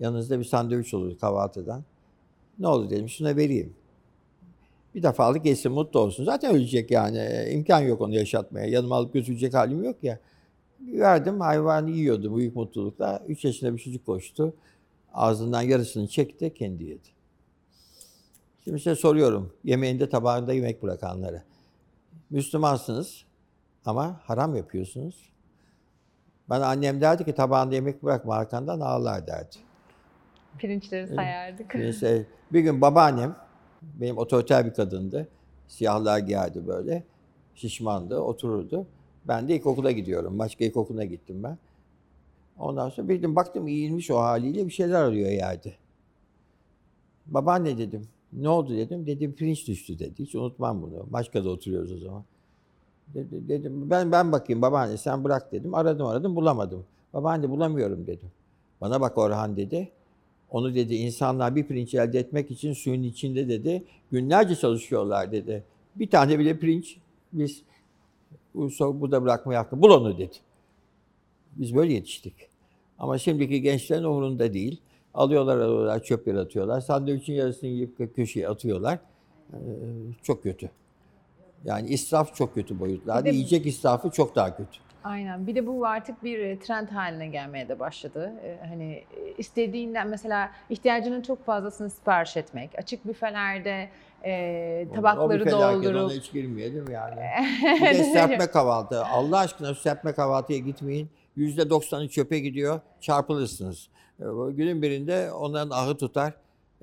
yanınızda 0.00 0.38
bir 0.38 0.44
sandviç 0.44 0.94
olur 0.94 1.18
kahvaltıdan. 1.18 1.84
Ne 2.58 2.68
olur 2.68 2.90
dedim 2.90 3.08
şuna 3.08 3.36
vereyim. 3.36 3.72
Bir 4.94 5.02
defalık 5.02 5.46
yesin 5.46 5.72
mutlu 5.72 6.00
olsun. 6.00 6.24
Zaten 6.24 6.54
ölecek 6.54 6.90
yani. 6.90 7.18
E, 7.18 7.50
imkan 7.52 7.80
yok 7.80 8.00
onu 8.00 8.14
yaşatmaya. 8.14 8.66
Yanıma 8.66 8.96
alıp 8.96 9.12
götürecek 9.12 9.54
halim 9.54 9.84
yok 9.84 9.96
ya. 10.02 10.18
Verdim 10.80 11.40
hayvanı 11.40 11.90
yiyordu 11.90 12.36
büyük 12.36 12.56
mutlulukla. 12.56 13.24
3 13.28 13.44
yaşında 13.44 13.74
bir 13.74 13.78
çocuk 13.78 14.06
koştu. 14.06 14.54
Ağzından 15.14 15.62
yarısını 15.62 16.08
çekti 16.08 16.54
kendi 16.54 16.84
yedi. 16.84 17.08
Şimdi 18.64 18.78
size 18.78 18.94
soruyorum. 18.94 19.52
Yemeğinde 19.64 20.08
tabağında 20.08 20.52
yemek 20.52 20.82
bırakanlara. 20.82 21.42
Müslümansınız 22.30 23.24
ama 23.84 24.20
haram 24.24 24.56
yapıyorsunuz. 24.56 25.32
Bana 26.48 26.66
annem 26.66 27.00
derdi 27.00 27.24
ki 27.24 27.34
tabağında 27.34 27.74
yemek 27.74 28.02
bırakma 28.02 28.34
arkandan 28.34 28.80
ağlar 28.80 29.26
derdi. 29.26 29.56
Pirinçleri 30.58 31.14
sayardık. 31.14 31.74
Neyse 31.74 32.26
bir 32.52 32.60
gün 32.60 32.80
babaannem 32.80 33.36
benim 33.82 34.18
otoriter 34.18 34.66
bir 34.66 34.74
kadındı. 34.74 35.28
Siyahlar 35.68 36.18
giyerdi 36.18 36.66
böyle. 36.66 37.04
Şişmandı, 37.54 38.20
otururdu. 38.20 38.86
Ben 39.24 39.48
de 39.48 39.56
ilkokula 39.56 39.90
gidiyorum. 39.90 40.38
Başka 40.38 40.64
ilkokuluna 40.64 41.04
gittim 41.04 41.42
ben. 41.42 41.58
Ondan 42.58 42.88
sonra 42.88 43.08
bir 43.08 43.16
gün 43.16 43.36
baktım 43.36 43.68
eğilmiş 43.68 44.10
o 44.10 44.18
haliyle 44.18 44.66
bir 44.66 44.72
şeyler 44.72 45.02
arıyor 45.02 45.30
yerde. 45.30 45.74
Babaanne 47.26 47.78
dedim. 47.78 48.08
Ne 48.32 48.48
oldu 48.48 48.76
dedim. 48.76 49.06
Dedi 49.06 49.32
pirinç 49.32 49.68
düştü 49.68 49.98
dedi. 49.98 50.14
Hiç 50.18 50.34
unutmam 50.34 50.82
bunu. 50.82 51.06
Maçka'da 51.10 51.50
oturuyoruz 51.50 51.92
o 51.92 51.98
zaman. 51.98 52.24
Dedi, 53.14 53.48
dedim 53.48 53.90
ben 53.90 54.12
ben 54.12 54.32
bakayım 54.32 54.62
babaanne 54.62 54.96
sen 54.96 55.24
bırak 55.24 55.52
dedim. 55.52 55.74
Aradım 55.74 56.06
aradım 56.06 56.36
bulamadım. 56.36 56.84
Babaanne 57.14 57.50
bulamıyorum 57.50 58.06
dedim. 58.06 58.30
Bana 58.80 59.00
bak 59.00 59.18
Orhan 59.18 59.56
dedi. 59.56 59.90
Onu 60.50 60.74
dedi 60.74 60.94
insanlar 60.94 61.56
bir 61.56 61.66
pirinç 61.66 61.94
elde 61.94 62.18
etmek 62.18 62.50
için 62.50 62.72
suyun 62.72 63.02
içinde 63.02 63.48
dedi 63.48 63.84
günlerce 64.10 64.56
çalışıyorlar 64.56 65.32
dedi. 65.32 65.64
Bir 65.96 66.10
tane 66.10 66.38
bile 66.38 66.58
pirinç 66.58 66.96
biz 67.32 67.62
bu 68.54 68.70
burada 69.00 69.22
bırakmaya 69.22 69.60
hakkı. 69.60 69.82
Bul 69.82 69.90
onu 69.90 70.18
dedi. 70.18 70.36
Biz 71.52 71.74
böyle 71.74 71.92
yetiştik. 71.92 72.34
Ama 72.98 73.18
şimdiki 73.18 73.62
gençlerin 73.62 74.04
umurunda 74.04 74.52
değil. 74.54 74.80
Alıyorlar 75.14 75.58
alıyorlar 75.58 76.02
çöp 76.02 76.26
yaratıyorlar. 76.26 76.80
Sandviçin 76.80 77.32
yarısını 77.32 77.70
yiyip 77.70 78.00
kö- 78.00 78.12
köşeye 78.12 78.48
atıyorlar. 78.48 78.98
Ee, 79.52 79.56
çok 80.22 80.42
kötü. 80.42 80.70
Yani 81.64 81.88
israf 81.88 82.34
çok 82.34 82.54
kötü 82.54 82.80
boyutlarda. 82.80 83.24
De- 83.24 83.30
Yiyecek 83.30 83.66
israfı 83.66 84.10
çok 84.10 84.36
daha 84.36 84.56
kötü. 84.56 84.78
Aynen. 85.04 85.46
Bir 85.46 85.54
de 85.54 85.66
bu 85.66 85.86
artık 85.86 86.24
bir 86.24 86.38
e, 86.38 86.58
trend 86.58 86.88
haline 86.88 87.26
gelmeye 87.26 87.68
de 87.68 87.78
başladı. 87.80 88.32
Ee, 88.44 88.58
Hani 88.68 88.92
e, 88.92 89.34
istediğinden 89.38 90.08
mesela 90.08 90.50
ihtiyacının 90.70 91.22
çok 91.22 91.44
fazlasını 91.44 91.90
sipariş 91.90 92.36
etmek, 92.36 92.70
açık 92.78 93.06
büfelerde 93.06 93.88
e, 94.24 94.86
O 94.90 94.94
tabakları 94.94 95.44
felaket, 95.44 95.54
Ona 95.54 95.94
doldurup 95.94 96.10
hiç 96.10 96.32
girmeyelim 96.32 96.90
yani. 96.90 97.20
Bir 97.80 97.98
de 97.98 98.04
serpme 98.04 98.46
kahvaltı. 98.46 99.04
Allah 99.04 99.38
aşkına 99.38 99.74
serpme 99.74 100.12
kahvaltıya 100.12 100.58
gitmeyin. 100.58 101.08
Yüzde 101.36 101.70
doksanı 101.70 102.08
çöpe 102.08 102.38
gidiyor. 102.38 102.80
Çarpılırsınız. 103.00 103.88
Bu 104.18 104.52
Günün 104.56 104.82
birinde 104.82 105.32
onların 105.32 105.70
ahı 105.70 105.96
tutar. 105.96 106.34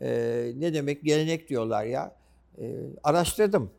Ee, 0.02 0.52
ne 0.58 0.74
demek 0.74 1.04
gelenek 1.04 1.50
diyorlar 1.50 1.86
ya. 1.86 2.16
Ee, 2.62 2.76
araştırdım. 3.04 3.70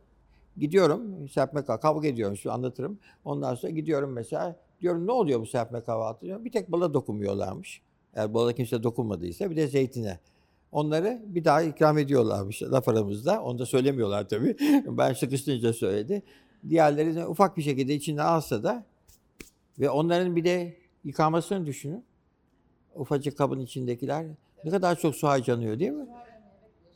Gidiyorum 0.56 1.28
serpme. 1.28 1.64
Kavga 1.64 2.08
ediyorum 2.08 2.36
şu 2.36 2.52
anlatırım. 2.52 2.98
Ondan 3.24 3.54
sonra 3.54 3.72
gidiyorum 3.72 4.12
mesela. 4.12 4.56
Diyorum 4.80 5.06
ne 5.06 5.12
oluyor 5.12 5.40
bu 5.40 5.46
serpme 5.46 5.80
kahvaltı? 5.80 6.26
Diyor. 6.26 6.44
Bir 6.44 6.52
tek 6.52 6.72
bala 6.72 6.94
dokunmuyorlarmış. 6.94 7.82
Eğer 8.14 8.34
bala 8.34 8.52
kimse 8.52 8.82
dokunmadıysa 8.82 9.50
bir 9.50 9.56
de 9.56 9.66
zeytine. 9.66 10.18
Onları 10.72 11.22
bir 11.26 11.44
daha 11.44 11.62
ikram 11.62 11.98
ediyorlarmış 11.98 12.62
laf 12.62 12.88
aramızda. 12.88 13.42
Onu 13.42 13.58
da 13.58 13.66
söylemiyorlar 13.66 14.28
tabii. 14.28 14.56
Ben 14.86 15.12
sıkıştırınca 15.12 15.72
söyledi. 15.72 16.22
Diğerleri 16.68 17.14
de 17.14 17.26
ufak 17.26 17.56
bir 17.56 17.62
şekilde 17.62 17.94
içine 17.94 18.22
alsa 18.22 18.62
da 18.62 18.84
ve 19.78 19.90
onların 19.90 20.36
bir 20.36 20.44
de 20.44 20.76
yıkamasını 21.04 21.66
düşünün. 21.66 22.04
Ufacık 22.94 23.38
kabın 23.38 23.60
içindekiler 23.60 24.26
ne 24.64 24.70
kadar 24.70 24.98
çok 24.98 25.16
su 25.16 25.28
harcanıyor 25.28 25.78
değil 25.78 25.90
mi? 25.90 26.06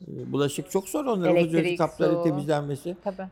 Ee, 0.07 0.31
Bulaşık 0.31 0.71
çok 0.71 0.89
zor 0.89 1.05
onların 1.05 1.35
Elektrik, 1.35 1.77
kapları 1.77 2.13
su. 2.13 2.23
temizlenmesi. 2.23 2.97
Tabii. 3.03 3.27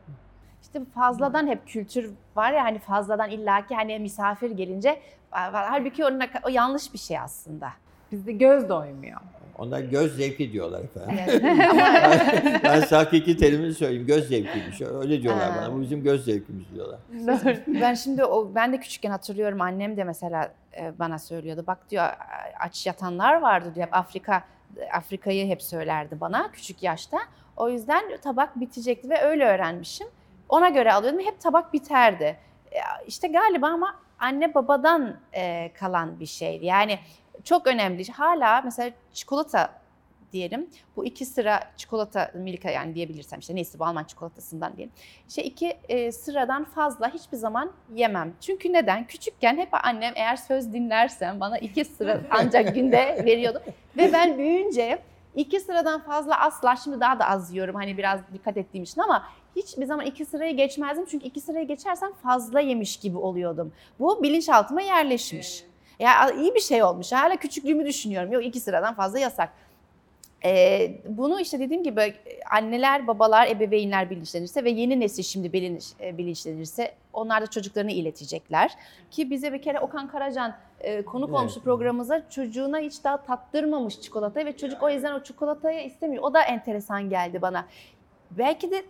İşte 0.62 0.82
fazladan 0.96 1.48
hep 1.48 1.68
kültür 1.68 2.12
var 2.36 2.52
ya 2.52 2.64
hani 2.64 2.80
fazladan 2.80 3.30
illaki 3.30 3.76
hani 3.76 4.00
misafir 4.00 4.52
gelince 4.52 5.02
halbuki 5.32 6.06
o, 6.06 6.10
o 6.44 6.50
yanlış 6.50 6.94
bir 6.94 6.98
şey 7.00 7.20
aslında. 7.20 7.70
Bizde 8.14 8.32
göz 8.32 8.70
doymuyor. 8.70 9.20
Onlar 9.58 9.80
göz 9.80 10.16
zevki 10.18 10.52
diyorlar 10.54 10.82
efendim. 10.84 11.20
Evet. 11.28 11.44
Ama 11.70 11.84
ben 12.64 12.82
size 12.82 12.96
hakiki 12.96 13.38
terimini 13.38 13.74
söyleyeyim. 13.74 14.08
Göz 14.08 14.28
zevkiymiş. 14.30 14.82
Öyle 14.82 15.22
diyorlar 15.22 15.52
Ha. 15.52 15.58
bana. 15.62 15.74
Bu 15.74 15.82
bizim 15.82 16.04
göz 16.04 16.26
zevkimiz 16.26 16.64
diyorlar. 16.76 17.00
ben 17.68 17.94
şimdi 17.94 18.26
o 18.26 18.52
ben 18.56 18.74
de 18.74 18.80
küçükken 18.80 19.10
hatırlıyorum 19.12 19.62
annem 19.62 19.98
de 19.98 20.04
mesela 20.04 20.52
e, 20.78 21.00
bana 21.00 21.20
söylüyordu. 21.20 21.64
Bak 21.68 21.90
diyor 21.90 22.06
aç 22.60 22.86
yatanlar 22.88 23.42
vardı 23.42 23.72
diyor. 23.76 23.88
Afrika 23.92 24.44
Afrika'yı 24.94 25.48
hep 25.48 25.62
söylerdi 25.64 26.20
bana 26.22 26.52
küçük 26.52 26.84
yaşta. 26.84 27.18
O 27.58 27.70
yüzden 27.70 28.04
tabak 28.24 28.60
bitecekti 28.60 29.10
ve 29.10 29.22
öyle 29.22 29.46
öğrenmişim. 29.46 30.08
Ona 30.50 30.70
göre 30.70 30.94
alıyordum. 30.94 31.20
Hep 31.26 31.40
tabak 31.42 31.74
biterdi. 31.74 32.38
E, 32.72 32.78
İşte 33.08 33.28
galiba 33.28 33.68
ama 33.68 33.96
anne 34.20 34.54
babadan 34.54 35.16
e, 35.34 35.72
kalan 35.80 36.20
bir 36.20 36.26
şey. 36.26 36.60
Yani 36.64 37.00
çok 37.44 37.68
önemli. 37.68 38.12
Hala 38.12 38.62
mesela 38.62 38.92
çikolata 39.14 39.84
diyelim. 40.34 40.70
Bu 40.96 41.06
iki 41.06 41.26
sıra 41.26 41.60
çikolata 41.78 42.32
Milka 42.34 42.70
yani 42.70 42.96
diyebilirsem 42.96 43.40
işte 43.40 43.56
neyse 43.56 43.80
bu 43.80 43.86
Alman 43.86 44.04
çikolatasından 44.04 44.78
diyelim. 44.78 44.94
İşte 45.30 45.44
iki 45.44 45.78
e, 45.90 46.12
sıradan 46.12 46.64
fazla 46.64 47.14
hiçbir 47.14 47.38
zaman 47.38 47.72
yemem. 47.96 48.34
Çünkü 48.42 48.74
neden? 48.74 49.08
Küçükken 49.08 49.58
hep 49.58 49.70
annem 49.72 50.14
eğer 50.16 50.36
söz 50.36 50.74
dinlersem 50.74 51.40
bana 51.40 51.58
iki 51.58 51.86
sıra 51.86 52.22
ancak 52.30 52.76
günde 52.76 53.22
veriyordu. 53.26 53.62
Ve 53.98 54.14
ben 54.14 54.38
büyüyünce 54.38 55.00
iki 55.36 55.60
sıradan 55.60 56.02
fazla 56.02 56.40
asla 56.40 56.76
şimdi 56.76 57.00
daha 57.00 57.20
da 57.20 57.30
az 57.30 57.54
yiyorum 57.54 57.76
hani 57.76 57.98
biraz 57.98 58.20
dikkat 58.34 58.58
ettiğim 58.58 58.84
için 58.84 59.02
ama 59.02 59.24
hiçbir 59.56 59.86
zaman 59.86 60.06
iki 60.06 60.26
sırayı 60.26 60.58
geçmezdim. 60.58 61.06
Çünkü 61.06 61.26
iki 61.26 61.42
sırayı 61.42 61.68
geçersem 61.68 62.14
fazla 62.14 62.60
yemiş 62.60 62.98
gibi 62.98 63.18
oluyordum. 63.18 63.74
Bu 64.00 64.24
bilinçaltıma 64.24 64.82
yerleşmiş. 64.82 65.64
Ya 66.04 66.32
iyi 66.32 66.56
bir 66.56 66.60
şey 66.60 66.84
olmuş. 66.84 67.12
Hala 67.12 67.36
küçüklüğümü 67.36 67.86
düşünüyorum. 67.86 68.32
Yok 68.32 68.46
iki 68.46 68.60
sıradan 68.60 68.94
fazla 68.94 69.20
yasak. 69.20 69.50
Ee, 70.46 70.92
bunu 71.06 71.40
işte 71.40 71.60
dediğim 71.60 71.84
gibi 71.84 72.14
anneler, 72.52 73.08
babalar, 73.08 73.48
ebeveynler 73.48 74.10
bilinçlenirse 74.10 74.64
ve 74.64 74.70
yeni 74.70 75.00
nesil 75.00 75.24
şimdi 75.24 75.54
bilinç, 75.54 75.84
e, 76.02 76.18
bilinçlenirse 76.18 76.96
onlar 77.14 77.42
da 77.42 77.48
çocuklarını 77.48 77.92
iletecekler. 77.92 78.72
Ki 79.12 79.30
bize 79.32 79.54
bir 79.54 79.62
kere 79.62 79.80
Okan 79.80 80.08
Karacan 80.08 80.56
e, 80.80 81.06
konuk 81.06 81.30
Evet. 81.30 81.40
olmuştu 81.40 81.62
programımıza 81.64 82.30
çocuğuna 82.30 82.80
hiç 82.80 83.04
daha 83.04 83.18
tattırmamış 83.18 84.02
çikolatayı 84.02 84.46
ve 84.46 84.58
çocuk 84.58 84.84
o 84.84 84.90
yüzden 84.90 85.14
o 85.14 85.24
çikolatayı 85.24 85.86
istemiyor. 85.86 86.24
O 86.24 86.34
da 86.34 86.42
enteresan 86.42 87.10
geldi 87.10 87.42
bana. 87.42 87.66
Belki 88.32 88.72
de 88.72 88.84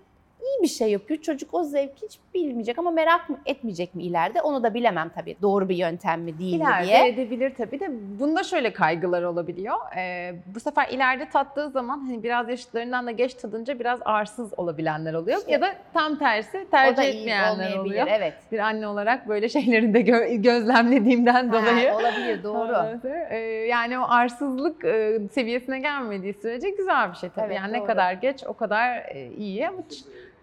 iyi 0.43 0.63
bir 0.63 0.67
şey 0.67 0.91
yapıyor. 0.91 1.21
Çocuk 1.21 1.53
o 1.53 1.63
zevki 1.63 2.06
hiç 2.06 2.19
bilmeyecek 2.34 2.79
ama 2.79 2.91
merak 2.91 3.29
mı 3.29 3.39
etmeyecek 3.45 3.95
mi 3.95 4.03
ileride? 4.03 4.41
Onu 4.41 4.63
da 4.63 4.73
bilemem 4.73 5.12
tabii. 5.15 5.36
Doğru 5.41 5.69
bir 5.69 5.75
yöntem 5.75 6.21
mi 6.21 6.39
değil 6.39 6.53
mi 6.53 6.58
İleride 6.63 6.88
diye. 6.88 7.08
edebilir 7.08 7.53
tabii 7.58 7.79
de 7.79 7.89
bunda 8.19 8.43
şöyle 8.43 8.73
kaygılar 8.73 9.23
olabiliyor. 9.23 9.75
Ee, 9.97 10.36
bu 10.56 10.60
sefer 10.60 10.88
ileride 10.89 11.29
tattığı 11.29 11.69
zaman 11.69 11.99
hani 11.99 12.23
biraz 12.23 12.49
yaşıtlarından 12.49 13.08
da 13.08 13.12
geç 13.12 13.34
tadınca 13.34 13.79
biraz 13.79 13.99
arsız 14.06 14.60
olabilenler 14.60 15.13
oluyor. 15.13 15.39
Ya 15.47 15.62
da 15.62 15.75
tam 15.93 16.19
tersi 16.19 16.65
O 16.67 16.69
tercih 16.71 17.03
etmeyenler 17.03 17.77
oluyor. 17.77 18.08
Evet. 18.10 18.34
Bir 18.51 18.60
anne 18.60 18.88
olarak 18.88 19.27
böyle 19.27 19.49
şeyleri 19.49 19.93
de 19.93 20.01
gö- 20.01 20.41
gözlemlediğimden 20.41 21.51
dolayı. 21.51 21.89
Ha, 21.89 21.97
olabilir 21.97 22.43
doğru. 22.43 22.75
Evet, 23.03 23.32
e, 23.32 23.38
yani 23.67 23.99
o 23.99 24.03
arsızlık 24.08 24.86
e, 24.86 25.19
seviyesine 25.32 25.79
gelmediği 25.79 26.34
sürece 26.34 26.69
güzel 26.69 27.12
bir 27.12 27.15
şey 27.15 27.29
tabii. 27.29 27.45
Evet, 27.45 27.56
yani 27.58 27.73
ne 27.73 27.77
doğru. 27.79 27.88
kadar 27.88 28.13
geç 28.13 28.43
o 28.47 28.53
kadar 28.53 28.97
e, 28.97 29.29
iyi 29.38 29.67
ama 29.67 29.77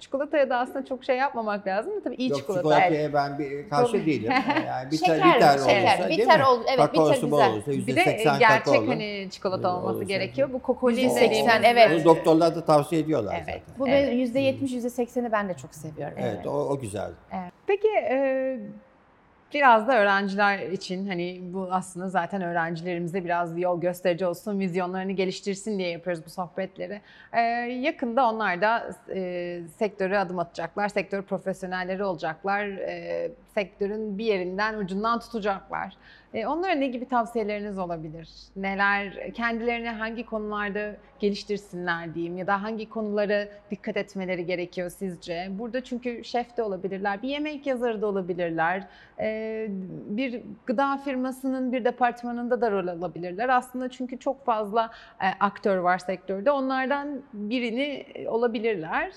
çikolataya 0.01 0.51
da 0.51 0.57
aslında 0.59 0.85
çok 0.85 1.05
şey 1.05 1.17
yapmamak 1.17 1.67
lazım 1.67 1.97
da 1.97 2.03
tabii 2.05 2.15
iyi 2.15 2.31
Yok 2.31 2.39
çikolata. 2.39 2.61
çikolataya 2.63 3.13
ben 3.13 3.39
bir 3.39 3.69
karşı 3.69 3.93
Çok- 3.93 4.07
değilim. 4.07 4.33
Yani 4.67 4.91
biter, 4.91 5.07
Şeker, 5.07 5.37
biter 5.37 5.59
şeker. 5.59 5.95
olursa 5.95 6.09
değil 6.09 6.21
Biter 6.21 6.39
mi? 6.41 6.47
ol- 6.47 6.63
evet, 6.69 6.77
Kakaosu 6.79 7.13
biter 7.17 7.31
bol 7.31 7.39
güzel. 7.39 7.53
olursa 7.53 7.71
Bir 7.71 7.97
de 7.97 8.01
e, 8.01 8.05
%80 8.25 8.39
gerçek 8.39 8.65
kakaolu. 8.65 8.91
hani 8.91 9.29
çikolata 9.31 9.59
Öyle 9.69 9.77
olması 9.77 9.95
olursa. 9.97 10.09
gerekiyor. 10.09 10.53
Bu 10.53 10.59
kokoli 10.63 11.01
%80, 11.01 11.17
dediğimiz. 11.21 11.53
evet. 11.65 11.91
Onu 11.97 12.05
doktorlar 12.05 12.55
da 12.55 12.65
tavsiye 12.65 13.01
ediyorlar 13.01 13.35
Evet. 13.37 13.47
zaten. 13.47 13.79
Bu 13.79 13.89
Evet. 13.89 14.15
yüzde 14.15 14.41
70, 14.41 14.73
%80'i 14.73 15.33
ben 15.33 15.49
de 15.49 15.55
çok 15.55 15.75
seviyorum. 15.75 16.19
Evet, 16.21 16.47
o, 16.47 16.51
o 16.51 16.79
güzel. 16.79 17.11
Peki 17.67 17.89
e, 18.11 18.59
biraz 19.55 19.89
da 19.89 19.99
öğrenciler 19.99 20.59
için 20.59 21.09
hani 21.09 21.41
bu 21.43 21.69
aslında 21.71 22.09
zaten 22.09 22.43
öğrencilerimize 22.43 23.25
biraz 23.25 23.59
yol 23.59 23.81
gösterici 23.81 24.27
olsun, 24.27 24.59
vizyonlarını 24.61 25.13
geliştirsin 25.13 25.79
diye 25.79 25.89
yapıyoruz 25.89 26.27
bu 26.27 26.31
sohbetleri. 26.31 27.01
E, 27.33 27.41
yakında 27.81 28.29
onlar 28.29 28.61
da 28.61 28.91
e, 29.15 29.61
sektöre 29.79 30.19
adım 30.19 30.39
atacaklar, 30.39 30.89
sektör 30.89 31.23
profesyonelleri 31.23 32.05
olacaklar, 32.05 32.67
e, 32.67 33.31
sektörün 33.55 34.19
bir 34.19 34.25
yerinden 34.25 34.79
ucundan 34.79 35.21
tutacaklar. 35.21 35.97
E, 36.35 36.47
onlara 36.47 36.73
ne 36.73 36.87
gibi 36.87 37.09
tavsiyeleriniz 37.09 37.79
olabilir? 37.79 38.29
Neler, 38.57 39.33
kendilerini 39.35 39.89
hangi 39.89 40.27
konularda 40.27 40.97
geliştirsinler 41.19 42.15
diyeyim 42.15 42.37
ya 42.37 42.47
da 42.47 42.63
hangi 42.63 42.89
konulara 42.89 43.49
dikkat 43.71 43.97
etmeleri 43.97 44.47
gerekiyor 44.47 44.91
sizce? 44.91 45.49
Burada 45.51 45.85
çünkü 45.85 46.25
şef 46.25 46.57
de 46.57 46.63
olabilirler, 46.63 47.23
bir 47.23 47.29
yemek 47.29 47.67
yazarı 47.67 48.03
da 48.03 48.07
olabilirler, 48.07 48.87
e, 49.21 49.67
bir 50.07 50.43
gıda 50.67 50.97
firmasının 50.97 51.73
bir 51.73 51.85
departmanında 51.85 52.61
da 52.61 52.71
rol 52.71 52.87
alabilirler. 52.87 53.49
Aslında 53.49 53.91
çünkü 53.91 54.19
çok 54.19 54.45
fazla 54.45 54.91
e, 55.21 55.27
aktör 55.41 55.77
var 55.79 55.99
sektörde. 55.99 56.51
Onlardan 56.51 57.23
birini 57.33 58.07
olabilirler. 58.27 59.13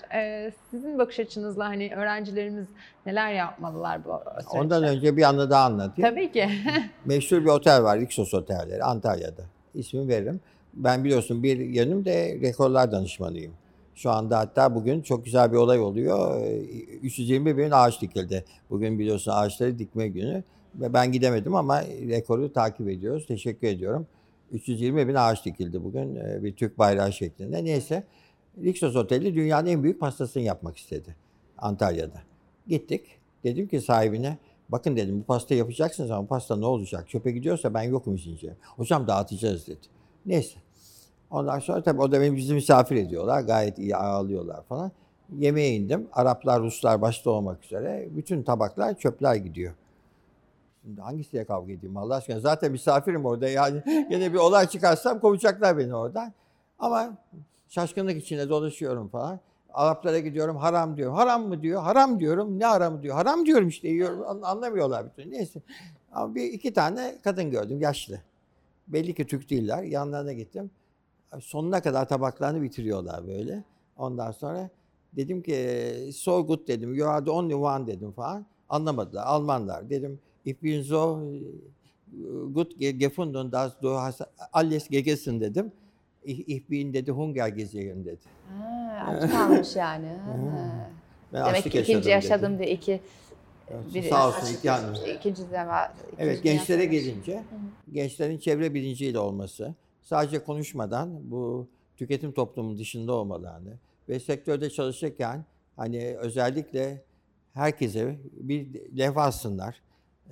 Sizin 0.70 0.98
bakış 0.98 1.20
açınızla 1.20 1.68
hani 1.68 1.94
öğrencilerimiz 1.96 2.68
neler 3.06 3.32
yapmalılar 3.32 4.04
bu 4.04 4.20
süreçte? 4.30 4.58
Ondan 4.58 4.84
önce 4.84 5.16
bir 5.16 5.22
anı 5.22 5.50
daha 5.50 5.64
anlatayım. 5.64 6.10
Tabii 6.10 6.32
ki. 6.32 6.48
Meşhur 7.04 7.40
bir 7.40 7.50
otel 7.50 7.82
var, 7.82 8.00
Rixos 8.00 8.34
Otelleri 8.34 8.84
Antalya'da. 8.84 9.42
İsmini 9.74 10.08
veririm. 10.08 10.40
Ben 10.74 11.04
biliyorsun 11.04 11.42
bir 11.42 11.58
yanım 11.58 12.04
de 12.04 12.38
rekorlar 12.42 12.92
danışmanıyım. 12.92 13.52
Şu 13.94 14.10
anda 14.10 14.38
hatta 14.38 14.74
bugün 14.74 15.02
çok 15.02 15.24
güzel 15.24 15.52
bir 15.52 15.56
olay 15.56 15.80
oluyor. 15.80 16.40
Ee, 16.40 16.58
320 17.02 17.58
bin 17.58 17.70
ağaç 17.70 18.00
dikildi. 18.00 18.44
Bugün 18.70 18.98
biliyorsun 18.98 19.32
ağaçları 19.34 19.78
dikme 19.78 20.08
günü. 20.08 20.42
Ve 20.74 20.92
ben 20.92 21.12
gidemedim 21.12 21.54
ama 21.54 21.82
rekoru 21.82 22.52
takip 22.52 22.88
ediyoruz. 22.88 23.26
Teşekkür 23.26 23.66
ediyorum. 23.66 24.06
320 24.52 25.08
bin 25.08 25.14
ağaç 25.14 25.44
dikildi 25.44 25.84
bugün 25.84 26.16
e, 26.16 26.42
bir 26.42 26.56
Türk 26.56 26.78
bayrağı 26.78 27.12
şeklinde. 27.12 27.64
Neyse 27.64 28.04
Rixos 28.62 28.96
Oteli 28.96 29.34
dünyanın 29.34 29.66
en 29.66 29.82
büyük 29.82 30.00
pastasını 30.00 30.42
yapmak 30.42 30.76
istedi 30.76 31.16
Antalya'da. 31.58 32.33
Gittik. 32.66 33.06
Dedim 33.44 33.68
ki 33.68 33.80
sahibine 33.80 34.38
bakın 34.68 34.96
dedim 34.96 35.20
bu 35.20 35.24
pasta 35.24 35.54
yapacaksınız 35.54 36.10
ama 36.10 36.26
pasta 36.26 36.56
ne 36.56 36.66
olacak? 36.66 37.08
Çöpe 37.08 37.30
gidiyorsa 37.30 37.74
ben 37.74 37.82
yokum 37.82 38.14
işince. 38.14 38.56
Hocam 38.76 39.06
dağıtacağız 39.06 39.66
dedi. 39.66 39.86
Neyse. 40.26 40.58
Ondan 41.30 41.58
sonra 41.58 41.82
tabii 41.82 42.00
o 42.00 42.12
da 42.12 42.20
beni 42.20 42.36
bizi 42.36 42.54
misafir 42.54 42.96
ediyorlar. 42.96 43.40
Gayet 43.40 43.78
iyi 43.78 43.96
ağırlıyorlar 43.96 44.62
falan. 44.62 44.92
Yemeğe 45.38 45.74
indim. 45.74 46.08
Araplar, 46.12 46.62
Ruslar 46.62 47.00
başta 47.00 47.30
olmak 47.30 47.64
üzere. 47.64 48.08
Bütün 48.10 48.42
tabaklar, 48.42 48.98
çöpler 48.98 49.34
gidiyor. 49.34 49.74
Şimdi 50.82 51.00
hangisiyle 51.00 51.44
kavga 51.44 51.72
edeyim 51.72 51.96
Allah 51.96 52.14
aşkına? 52.14 52.40
Zaten 52.40 52.72
misafirim 52.72 53.24
orada 53.24 53.48
yani. 53.48 53.82
Yine 54.10 54.32
bir 54.32 54.38
olay 54.38 54.68
çıkarsam 54.68 55.20
kovacaklar 55.20 55.78
beni 55.78 55.94
oradan. 55.94 56.32
Ama 56.78 57.16
şaşkınlık 57.68 58.16
içinde 58.16 58.48
dolaşıyorum 58.48 59.08
falan. 59.08 59.40
Araplara 59.74 60.18
gidiyorum 60.18 60.56
haram 60.56 60.96
diyor. 60.96 61.12
Haram 61.12 61.48
mı 61.48 61.62
diyor? 61.62 61.82
Haram 61.82 62.20
diyorum. 62.20 62.58
Ne 62.58 62.64
haramı 62.64 63.02
diyor? 63.02 63.14
Haram 63.14 63.46
diyorum 63.46 63.68
işte 63.68 63.88
yiyorum. 63.88 64.22
An- 64.28 64.42
Anlamıyorlar 64.42 65.06
bütün. 65.06 65.30
Neyse. 65.30 65.62
Ama 66.12 66.34
bir 66.34 66.44
iki 66.44 66.72
tane 66.72 67.18
kadın 67.24 67.50
gördüm 67.50 67.80
yaşlı. 67.80 68.20
Belli 68.88 69.14
ki 69.14 69.26
Türk 69.26 69.50
değiller. 69.50 69.82
Yanlarına 69.82 70.32
gittim. 70.32 70.70
Sonuna 71.40 71.82
kadar 71.82 72.08
tabaklarını 72.08 72.62
bitiriyorlar 72.62 73.26
böyle. 73.26 73.64
Ondan 73.96 74.30
sonra 74.32 74.70
dedim 75.12 75.42
ki 75.42 76.10
so 76.16 76.46
good 76.46 76.68
dedim. 76.68 76.94
You 76.94 77.08
are 77.08 77.24
the 77.24 77.30
only 77.30 77.54
one 77.54 77.86
dedim 77.86 78.12
falan. 78.12 78.46
Anlamadılar. 78.68 79.22
Almanlar. 79.26 79.90
Dedim 79.90 80.18
ich 80.44 80.62
bin 80.62 80.82
so 80.82 81.20
gut 82.54 82.72
ge- 82.80 82.90
gefunden 82.98 83.52
dass 83.52 83.82
du 83.82 83.90
hast 83.90 84.20
alles 84.52 84.88
gegessen 84.88 85.40
dedim. 85.40 85.72
Ich, 86.24 86.48
ich 86.48 86.70
bin 86.70 86.92
dedi 86.94 87.10
Hunger 87.12 87.48
gesehen 87.48 88.04
dedi. 88.04 88.20
Ha, 88.58 88.73
aç 89.06 89.30
kalmış 89.30 89.76
yani. 89.76 90.08
Ben 91.32 91.46
Demek 91.46 91.62
ki 91.62 91.80
ikinci 91.80 92.10
yaşadım 92.10 92.52
dedi. 92.54 92.62
diye 92.62 92.70
iki 92.76 93.00
Evet, 93.70 93.84
biri- 93.94 94.08
Sağ 94.08 94.28
olsun 94.28 94.54
iki 94.58 94.70
hanım. 94.70 94.94
ikinci 95.18 95.50
de 95.50 95.66
var. 95.66 95.90
Evet 96.18 96.38
ikinci 96.38 96.56
gençlere 96.56 96.82
yaşamış. 96.82 97.04
gelince 97.04 97.42
gençlerin 97.92 98.38
çevre 98.38 98.74
bilinciyle 98.74 99.18
olması, 99.18 99.74
sadece 100.02 100.38
konuşmadan 100.44 101.30
bu 101.30 101.68
tüketim 101.96 102.32
toplumunun 102.32 102.78
dışında 102.78 103.12
olmalarını 103.12 103.72
ve 104.08 104.20
sektörde 104.20 104.70
çalışırken 104.70 105.44
hani 105.76 106.16
özellikle 106.18 107.02
herkese 107.54 108.16
bir 108.32 108.66
levha 108.98 109.22
alsınlar. 109.22 109.80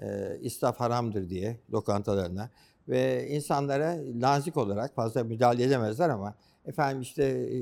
E, 0.02 0.38
israf 0.40 0.80
haramdır 0.80 1.28
diye 1.30 1.56
lokantalarına 1.72 2.50
ve 2.88 3.28
insanlara 3.28 3.96
nazik 4.14 4.56
olarak 4.56 4.94
fazla 4.94 5.24
müdahale 5.24 5.62
edemezler 5.64 6.08
ama 6.08 6.34
efendim 6.66 7.02
işte 7.02 7.24
e, 7.24 7.58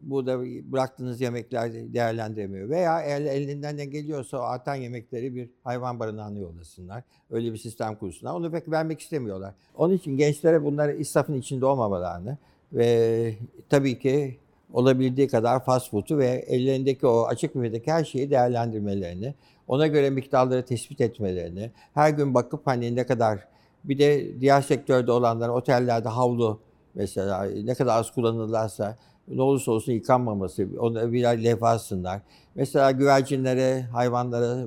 burada 0.00 0.40
bıraktığınız 0.72 1.20
yemekler 1.20 1.72
değerlendiremiyor. 1.72 2.68
Veya 2.68 3.02
el, 3.02 3.26
elinden 3.26 3.76
ne 3.76 3.84
geliyorsa 3.84 4.38
o 4.38 4.40
artan 4.40 4.74
yemekleri 4.74 5.34
bir 5.34 5.50
hayvan 5.64 6.00
barınağına 6.00 6.38
yollasınlar. 6.38 7.02
Öyle 7.30 7.52
bir 7.52 7.58
sistem 7.58 7.94
kursunlar. 7.96 8.34
Onu 8.34 8.50
pek 8.50 8.70
vermek 8.70 9.00
istemiyorlar. 9.00 9.54
Onun 9.76 9.94
için 9.94 10.16
gençlere 10.16 10.64
bunları 10.64 10.96
israfın 10.96 11.34
içinde 11.34 11.66
olmamalarını 11.66 12.38
ve 12.72 13.34
tabii 13.70 13.98
ki 13.98 14.38
olabildiği 14.72 15.28
kadar 15.28 15.64
fast 15.64 15.90
food'u 15.90 16.18
ve 16.18 16.26
ellerindeki 16.26 17.06
o 17.06 17.22
açık 17.22 17.54
büfedeki 17.54 17.92
her 17.92 18.04
şeyi 18.04 18.30
değerlendirmelerini, 18.30 19.34
ona 19.68 19.86
göre 19.86 20.10
miktarları 20.10 20.64
tespit 20.64 21.00
etmelerini, 21.00 21.70
her 21.94 22.10
gün 22.10 22.34
bakıp 22.34 22.66
hani 22.66 22.96
ne 22.96 23.06
kadar 23.06 23.48
bir 23.84 23.98
de 23.98 24.40
diğer 24.40 24.62
sektörde 24.62 25.12
olanlar 25.12 25.48
otellerde 25.48 26.08
havlu 26.08 26.60
mesela 26.94 27.44
ne 27.44 27.74
kadar 27.74 27.98
az 27.98 28.14
kullanırlarsa 28.14 28.96
ne 29.30 29.42
olursa 29.42 29.72
olsun 29.72 29.92
yıkanmaması, 29.92 30.68
onu 30.78 31.12
bir 31.12 31.22
levhasınlar. 31.22 32.20
Mesela 32.54 32.90
güvercinlere, 32.90 33.82
hayvanlara 33.82 34.66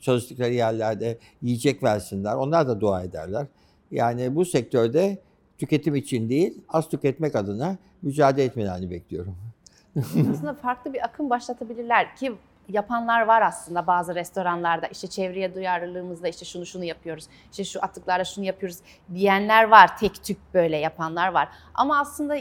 çalıştıkları 0.00 0.52
yerlerde 0.52 1.18
yiyecek 1.42 1.82
versinler. 1.82 2.34
Onlar 2.34 2.68
da 2.68 2.80
dua 2.80 3.02
ederler. 3.02 3.46
Yani 3.90 4.34
bu 4.34 4.44
sektörde 4.44 5.18
tüketim 5.58 5.94
için 5.94 6.28
değil, 6.28 6.60
az 6.68 6.88
tüketmek 6.88 7.36
adına 7.36 7.76
mücadele 8.02 8.44
etmelerini 8.44 8.90
bekliyorum. 8.90 9.36
aslında 10.32 10.54
farklı 10.54 10.94
bir 10.94 11.04
akım 11.04 11.30
başlatabilirler 11.30 12.16
ki 12.16 12.32
yapanlar 12.68 13.22
var 13.22 13.42
aslında 13.42 13.86
bazı 13.86 14.14
restoranlarda 14.14 14.86
işte 14.86 15.06
çevreye 15.06 15.54
duyarlılığımızda 15.54 16.28
işte 16.28 16.44
şunu 16.44 16.66
şunu 16.66 16.84
yapıyoruz 16.84 17.24
işte 17.50 17.64
şu 17.64 17.84
atıklarla 17.84 18.24
şunu 18.24 18.44
yapıyoruz 18.44 18.78
diyenler 19.14 19.68
var 19.68 19.98
tek 19.98 20.24
tük 20.24 20.38
böyle 20.54 20.76
yapanlar 20.76 21.28
var 21.28 21.48
ama 21.74 21.98
aslında 21.98 22.36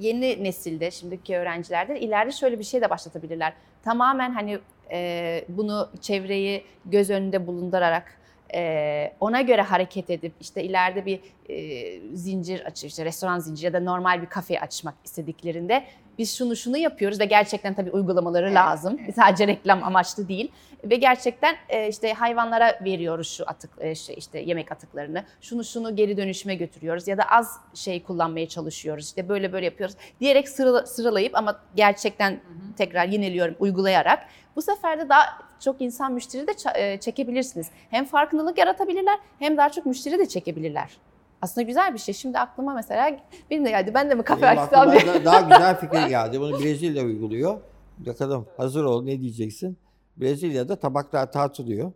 yeni 0.00 0.44
nesilde 0.44 0.90
şimdiki 0.90 1.36
öğrencilerde 1.36 2.00
ileride 2.00 2.32
şöyle 2.32 2.58
bir 2.58 2.64
şey 2.64 2.80
de 2.80 2.90
başlatabilirler. 2.90 3.52
Tamamen 3.82 4.30
hani 4.30 4.58
e, 4.90 5.44
bunu 5.48 5.88
çevreyi 6.00 6.64
göz 6.86 7.10
önünde 7.10 7.46
bulundurarak 7.46 8.18
e, 8.54 9.12
ona 9.20 9.40
göre 9.40 9.62
hareket 9.62 10.10
edip 10.10 10.32
işte 10.40 10.64
ileride 10.64 11.06
bir 11.06 11.20
e, 11.48 12.16
zincir 12.16 12.60
açıp 12.60 12.90
işte 12.90 13.04
restoran 13.04 13.38
zinciri 13.38 13.66
ya 13.66 13.72
da 13.72 13.80
normal 13.80 14.22
bir 14.22 14.26
kafe 14.26 14.60
açmak 14.60 14.94
istediklerinde 15.04 15.84
biz 16.18 16.36
şunu 16.36 16.56
şunu 16.56 16.76
yapıyoruz 16.76 17.20
ve 17.20 17.24
gerçekten 17.24 17.74
tabii 17.74 17.90
uygulamaları 17.90 18.46
evet, 18.46 18.56
lazım. 18.56 19.00
Evet. 19.04 19.14
Sadece 19.14 19.46
reklam 19.46 19.84
amaçlı 19.84 20.28
değil. 20.28 20.52
Ve 20.84 20.96
gerçekten 20.96 21.56
e, 21.68 21.88
işte 21.88 22.12
hayvanlara 22.12 22.80
veriyoruz 22.84 23.28
şu 23.36 23.44
atık 23.46 23.70
e, 23.80 23.94
şey, 23.94 24.14
işte 24.18 24.38
yemek 24.38 24.72
atıklarını. 24.72 25.24
Şunu 25.40 25.64
şunu 25.64 25.96
geri 25.96 26.16
dönüşüme 26.16 26.54
götürüyoruz 26.54 27.08
ya 27.08 27.18
da 27.18 27.22
az 27.22 27.60
şey 27.74 28.02
kullanmaya 28.02 28.48
çalışıyoruz. 28.48 29.06
İşte 29.06 29.28
böyle 29.28 29.52
böyle 29.52 29.64
yapıyoruz 29.64 29.96
diyerek 30.20 30.48
sırala, 30.48 30.86
sıralayıp 30.86 31.36
ama 31.36 31.60
gerçekten 31.74 32.30
hı 32.30 32.34
hı. 32.34 32.74
tekrar 32.76 33.08
yineliyorum 33.08 33.54
uygulayarak 33.58 34.28
bu 34.56 34.62
sefer 34.62 35.00
de 35.00 35.08
daha 35.08 35.22
çok 35.60 35.80
insan 35.80 36.12
müşteri 36.12 36.46
de 36.46 36.52
e, 36.74 37.00
çekebilirsiniz. 37.00 37.70
Hem 37.90 38.04
farkındalık 38.04 38.58
yaratabilirler 38.58 39.18
hem 39.38 39.56
daha 39.56 39.68
çok 39.68 39.86
müşteri 39.86 40.18
de 40.18 40.26
çekebilirler. 40.26 40.96
Aslında 41.42 41.66
güzel 41.66 41.94
bir 41.94 41.98
şey. 41.98 42.14
Şimdi 42.14 42.38
aklıma 42.38 42.74
mesela 42.74 43.16
benim 43.50 43.64
de 43.64 43.70
geldi. 43.70 43.94
Ben 43.94 44.10
de 44.10 44.14
mi 44.14 44.22
kafe 44.22 44.46
açsam 44.48 44.92
diye. 44.92 45.24
Daha 45.24 45.40
güzel 45.50 45.80
fikir 45.80 46.06
geldi. 46.08 46.40
Bunu 46.40 46.60
Brezilya 46.60 47.04
uyguluyor. 47.04 47.60
Bakalım 47.98 48.46
hazır 48.56 48.84
ol 48.84 49.04
ne 49.04 49.20
diyeceksin? 49.20 49.78
Brezilya'da 50.16 50.76
tabaklar 50.76 51.32
tartılıyor. 51.32 51.92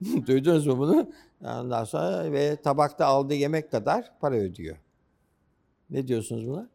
Duydunuz 0.26 0.66
mu 0.66 0.78
bunu? 0.78 1.10
Ondan 1.44 1.84
sonra 1.84 2.32
ve 2.32 2.56
tabakta 2.56 3.06
aldığı 3.06 3.34
yemek 3.34 3.70
kadar 3.70 4.12
para 4.20 4.34
ödüyor. 4.34 4.76
Ne 5.90 6.06
diyorsunuz 6.06 6.48
buna? 6.48 6.68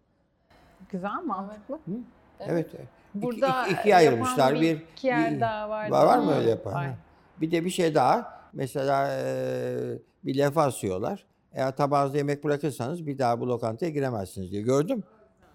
Güzel, 0.89 1.23
mantıklı. 1.25 1.75
Hı? 1.75 1.91
Evet. 2.39 2.67
evet. 2.75 2.87
Burada 3.15 3.67
iki, 3.67 3.79
ikiye 3.79 3.95
ayırmışlar. 3.95 4.55
Bir, 4.55 4.61
bir 4.61 4.83
iki 4.97 5.07
yer 5.07 5.39
daha 5.39 5.69
var. 5.69 5.89
Var, 5.89 6.05
var 6.05 6.17
mı 6.17 6.35
öyle 6.35 6.49
yapan? 6.49 6.73
Var. 6.73 6.89
Bir 7.41 7.51
de 7.51 7.65
bir 7.65 7.69
şey 7.69 7.95
daha. 7.95 8.35
Mesela 8.53 9.17
e, 9.19 9.27
bir 10.25 10.37
levha 10.37 10.63
asıyorlar. 10.63 11.25
Eğer 11.53 11.75
tabağınızda 11.75 12.17
yemek 12.17 12.43
bırakırsanız 12.43 13.07
bir 13.07 13.17
daha 13.17 13.39
bu 13.39 13.47
lokantaya 13.47 13.91
giremezsiniz 13.91 14.51
diye. 14.51 14.61
Gördüm. 14.61 15.03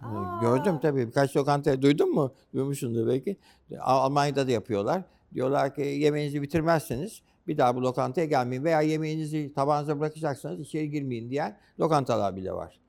Aa. 0.02 0.40
Gördüm 0.40 0.78
tabii. 0.82 1.06
Birkaç 1.06 1.36
lokantaya 1.36 1.82
duydun 1.82 2.14
mu? 2.14 2.32
Duymuşsundur 2.54 3.06
belki. 3.06 3.36
Almanya'da 3.80 4.46
da 4.46 4.50
yapıyorlar. 4.50 5.02
Diyorlar 5.34 5.74
ki 5.74 5.80
yemeğinizi 5.80 6.42
bitirmezseniz 6.42 7.22
bir 7.46 7.58
daha 7.58 7.76
bu 7.76 7.82
lokantaya 7.82 8.26
gelmeyin 8.26 8.64
veya 8.64 8.80
yemeğinizi 8.80 9.52
tabağınıza 9.54 10.00
bırakacaksanız 10.00 10.60
içeri 10.60 10.90
girmeyin 10.90 11.30
diyen 11.30 11.56
lokantalar 11.80 12.36
bile 12.36 12.52
var. 12.52 12.79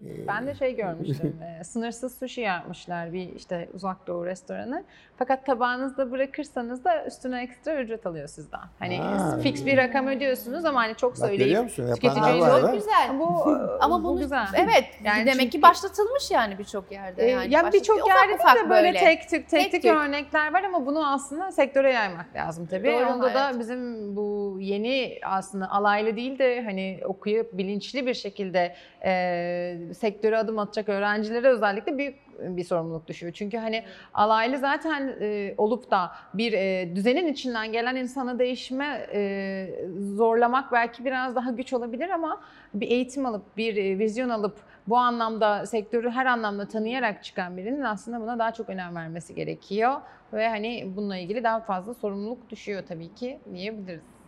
Ben 0.00 0.46
de 0.46 0.54
şey 0.54 0.76
görmüştüm. 0.76 1.36
sınırsız 1.64 2.18
sushi 2.18 2.40
yapmışlar 2.40 3.12
bir 3.12 3.36
işte 3.36 3.68
uzak 3.74 4.06
doğu 4.06 4.26
restoranı. 4.26 4.84
Fakat 5.18 5.46
tabağınızda 5.46 6.10
bırakırsanız 6.10 6.84
da 6.84 7.06
üstüne 7.06 7.42
ekstra 7.42 7.82
ücret 7.82 8.06
alıyor 8.06 8.28
sizden. 8.28 8.60
Hani 8.78 8.98
ha, 8.98 9.38
fix 9.42 9.66
bir 9.66 9.76
rakam 9.76 10.06
ödüyorsunuz 10.06 10.64
ama 10.64 10.80
hani 10.80 10.96
çok 10.96 11.18
söyleyip 11.18 11.68
tüketiciye 11.68 12.40
çok 12.40 12.72
güzel. 12.72 13.18
Bu 13.18 13.58
ama 13.80 14.04
bunu 14.04 14.18
güzel. 14.18 14.46
evet 14.54 14.84
yani 15.04 15.26
demek 15.26 15.40
çünkü, 15.40 15.50
ki 15.50 15.62
başlatılmış 15.62 16.30
yani 16.30 16.58
birçok 16.58 16.92
yerde 16.92 17.24
yani. 17.24 17.54
Ya 17.54 17.72
birçok 17.72 18.08
yerde 18.08 18.32
de 18.32 18.70
böyle, 18.70 18.70
böyle 18.70 18.98
tek 18.98 19.28
tük 19.28 19.48
tek, 19.48 19.72
tek 19.72 19.82
tük 19.82 19.84
örnekler 19.84 20.52
var 20.52 20.62
ama 20.62 20.86
bunu 20.86 21.12
aslında 21.12 21.52
sektöre 21.52 21.92
yaymak 21.92 22.34
lazım 22.34 22.66
tabii. 22.66 22.88
Doğru, 22.88 23.12
Onda 23.12 23.26
evet. 23.26 23.36
da 23.36 23.58
bizim 23.58 24.16
bu 24.16 24.56
yeni 24.60 25.18
aslında 25.24 25.70
alaylı 25.70 26.16
değil 26.16 26.38
de 26.38 26.62
hani 26.62 27.00
okuyup 27.04 27.58
bilinçli 27.58 28.06
bir 28.06 28.14
şekilde 28.14 28.74
e, 29.04 29.89
sektöre 29.94 30.38
adım 30.38 30.58
atacak 30.58 30.88
öğrencilere 30.88 31.48
özellikle 31.48 31.98
büyük 31.98 32.16
bir 32.40 32.64
sorumluluk 32.64 33.08
düşüyor. 33.08 33.32
Çünkü 33.32 33.58
hani 33.58 33.84
alaylı 34.14 34.58
zaten 34.58 35.16
e, 35.20 35.54
olup 35.58 35.90
da 35.90 36.12
bir 36.34 36.52
e, 36.52 36.96
düzenin 36.96 37.26
içinden 37.26 37.72
gelen 37.72 37.96
insanı 37.96 38.38
değişime 38.38 39.06
e, 39.12 39.70
zorlamak 40.16 40.72
belki 40.72 41.04
biraz 41.04 41.36
daha 41.36 41.50
güç 41.50 41.72
olabilir 41.72 42.10
ama 42.10 42.40
bir 42.74 42.90
eğitim 42.90 43.26
alıp, 43.26 43.56
bir 43.56 43.76
e, 43.76 43.98
vizyon 43.98 44.28
alıp 44.28 44.56
bu 44.88 44.96
anlamda 44.96 45.66
sektörü 45.66 46.10
her 46.10 46.26
anlamda 46.26 46.68
tanıyarak 46.68 47.24
çıkan 47.24 47.56
birinin 47.56 47.82
aslında 47.82 48.20
buna 48.20 48.38
daha 48.38 48.52
çok 48.52 48.68
önem 48.68 48.96
vermesi 48.96 49.34
gerekiyor. 49.34 50.00
Ve 50.32 50.48
hani 50.48 50.92
bununla 50.96 51.16
ilgili 51.16 51.44
daha 51.44 51.60
fazla 51.60 51.94
sorumluluk 51.94 52.50
düşüyor 52.50 52.82
tabii 52.88 53.14
ki 53.14 53.40
diyebiliriz. 53.54 54.19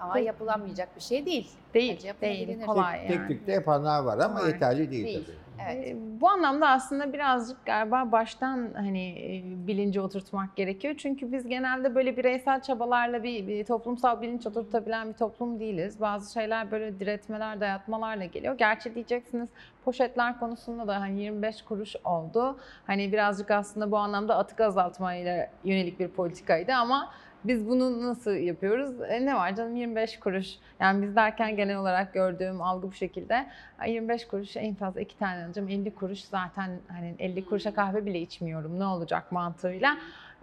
Ama 0.00 0.18
yapılamayacak 0.18 0.96
bir 0.96 1.00
şey 1.00 1.26
değil. 1.26 1.50
Değil, 1.74 2.02
değil. 2.22 2.60
Kolay 2.66 3.00
tek, 3.00 3.10
yani. 3.10 3.28
Tek 3.28 3.28
tük 3.28 3.46
de 3.46 3.52
yapanlar 3.52 4.02
var 4.02 4.18
ama 4.18 4.38
kolay. 4.38 4.50
yeterli 4.50 4.90
değil, 4.90 5.06
değil. 5.06 5.24
tabii. 5.26 5.50
Evet. 5.68 5.88
Ee, 5.88 5.96
bu 6.20 6.28
anlamda 6.28 6.68
aslında 6.68 7.12
birazcık 7.12 7.66
galiba 7.66 8.12
baştan 8.12 8.70
hani 8.76 9.08
e, 9.08 9.66
bilinci 9.66 10.00
oturtmak 10.00 10.56
gerekiyor. 10.56 10.94
Çünkü 10.98 11.32
biz 11.32 11.48
genelde 11.48 11.94
böyle 11.94 12.16
bireysel 12.16 12.62
çabalarla 12.62 13.22
bir, 13.22 13.48
bir 13.48 13.64
toplumsal 13.64 14.22
bilinç 14.22 14.46
oturtabilen 14.46 15.08
bir 15.08 15.12
toplum 15.12 15.60
değiliz. 15.60 16.00
Bazı 16.00 16.32
şeyler 16.32 16.70
böyle 16.70 17.00
diretmeler, 17.00 17.60
dayatmalarla 17.60 18.24
geliyor. 18.24 18.58
Gerçi 18.58 18.94
diyeceksiniz 18.94 19.48
poşetler 19.84 20.38
konusunda 20.38 20.88
da 20.88 21.00
hani 21.00 21.20
25 21.20 21.62
kuruş 21.62 21.96
oldu. 22.04 22.56
Hani 22.86 23.12
birazcık 23.12 23.50
aslında 23.50 23.90
bu 23.90 23.96
anlamda 23.96 24.36
atık 24.36 24.60
azaltmayla 24.60 25.50
yönelik 25.64 26.00
bir 26.00 26.08
politikaydı 26.08 26.72
ama 26.74 27.12
biz 27.44 27.68
bunu 27.68 28.06
nasıl 28.06 28.30
yapıyoruz? 28.30 29.00
E, 29.08 29.26
ne 29.26 29.34
var 29.34 29.56
canım 29.56 29.76
25 29.76 30.20
kuruş. 30.20 30.48
Yani 30.80 31.02
biz 31.02 31.16
derken 31.16 31.56
genel 31.56 31.76
olarak 31.76 32.14
gördüğüm 32.14 32.62
algı 32.62 32.88
bu 32.88 32.92
şekilde. 32.92 33.46
25 33.86 34.26
kuruş 34.26 34.56
en 34.56 34.74
fazla 34.74 35.00
iki 35.00 35.18
tane 35.18 35.44
alacağım. 35.44 35.68
50 35.68 35.94
kuruş 35.94 36.20
zaten 36.20 36.78
hani 36.88 37.14
50 37.18 37.44
kuruşa 37.44 37.74
kahve 37.74 38.06
bile 38.06 38.20
içmiyorum. 38.20 38.78
Ne 38.78 38.84
olacak 38.84 39.32
mantığıyla 39.32 39.96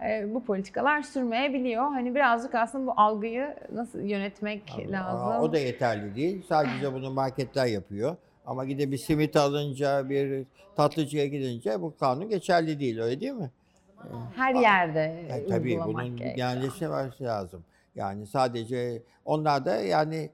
e, 0.04 0.34
bu 0.34 0.44
politikalar 0.44 1.02
sürmeyebiliyor. 1.02 1.82
Hani 1.82 2.14
birazcık 2.14 2.54
aslında 2.54 2.86
bu 2.86 2.92
algıyı 2.96 3.54
nasıl 3.72 4.00
yönetmek 4.00 4.62
Abi, 4.74 4.92
lazım. 4.92 5.42
O 5.42 5.52
da 5.52 5.58
yeterli 5.58 6.14
değil. 6.14 6.42
Sadece 6.48 6.92
bunu 6.92 7.10
marketler 7.10 7.66
yapıyor. 7.66 8.16
Ama 8.46 8.64
gidip 8.64 8.92
bir 8.92 8.96
simit 8.96 9.36
alınca, 9.36 10.08
bir 10.08 10.46
tatlıcıya 10.76 11.26
gidince 11.26 11.80
bu 11.80 11.96
kanun 11.96 12.28
geçerli 12.28 12.80
değil 12.80 13.00
öyle 13.00 13.20
değil 13.20 13.32
mi? 13.32 13.50
Her 14.36 14.54
yerde 14.54 15.26
yani 15.30 15.46
Tabii 15.46 15.80
bunun 15.80 16.16
genelleşmesi 16.16 17.24
lazım. 17.24 17.64
Yani 17.94 18.26
sadece 18.26 19.02
onlar 19.24 19.64
da 19.64 19.76
yani 19.76 20.30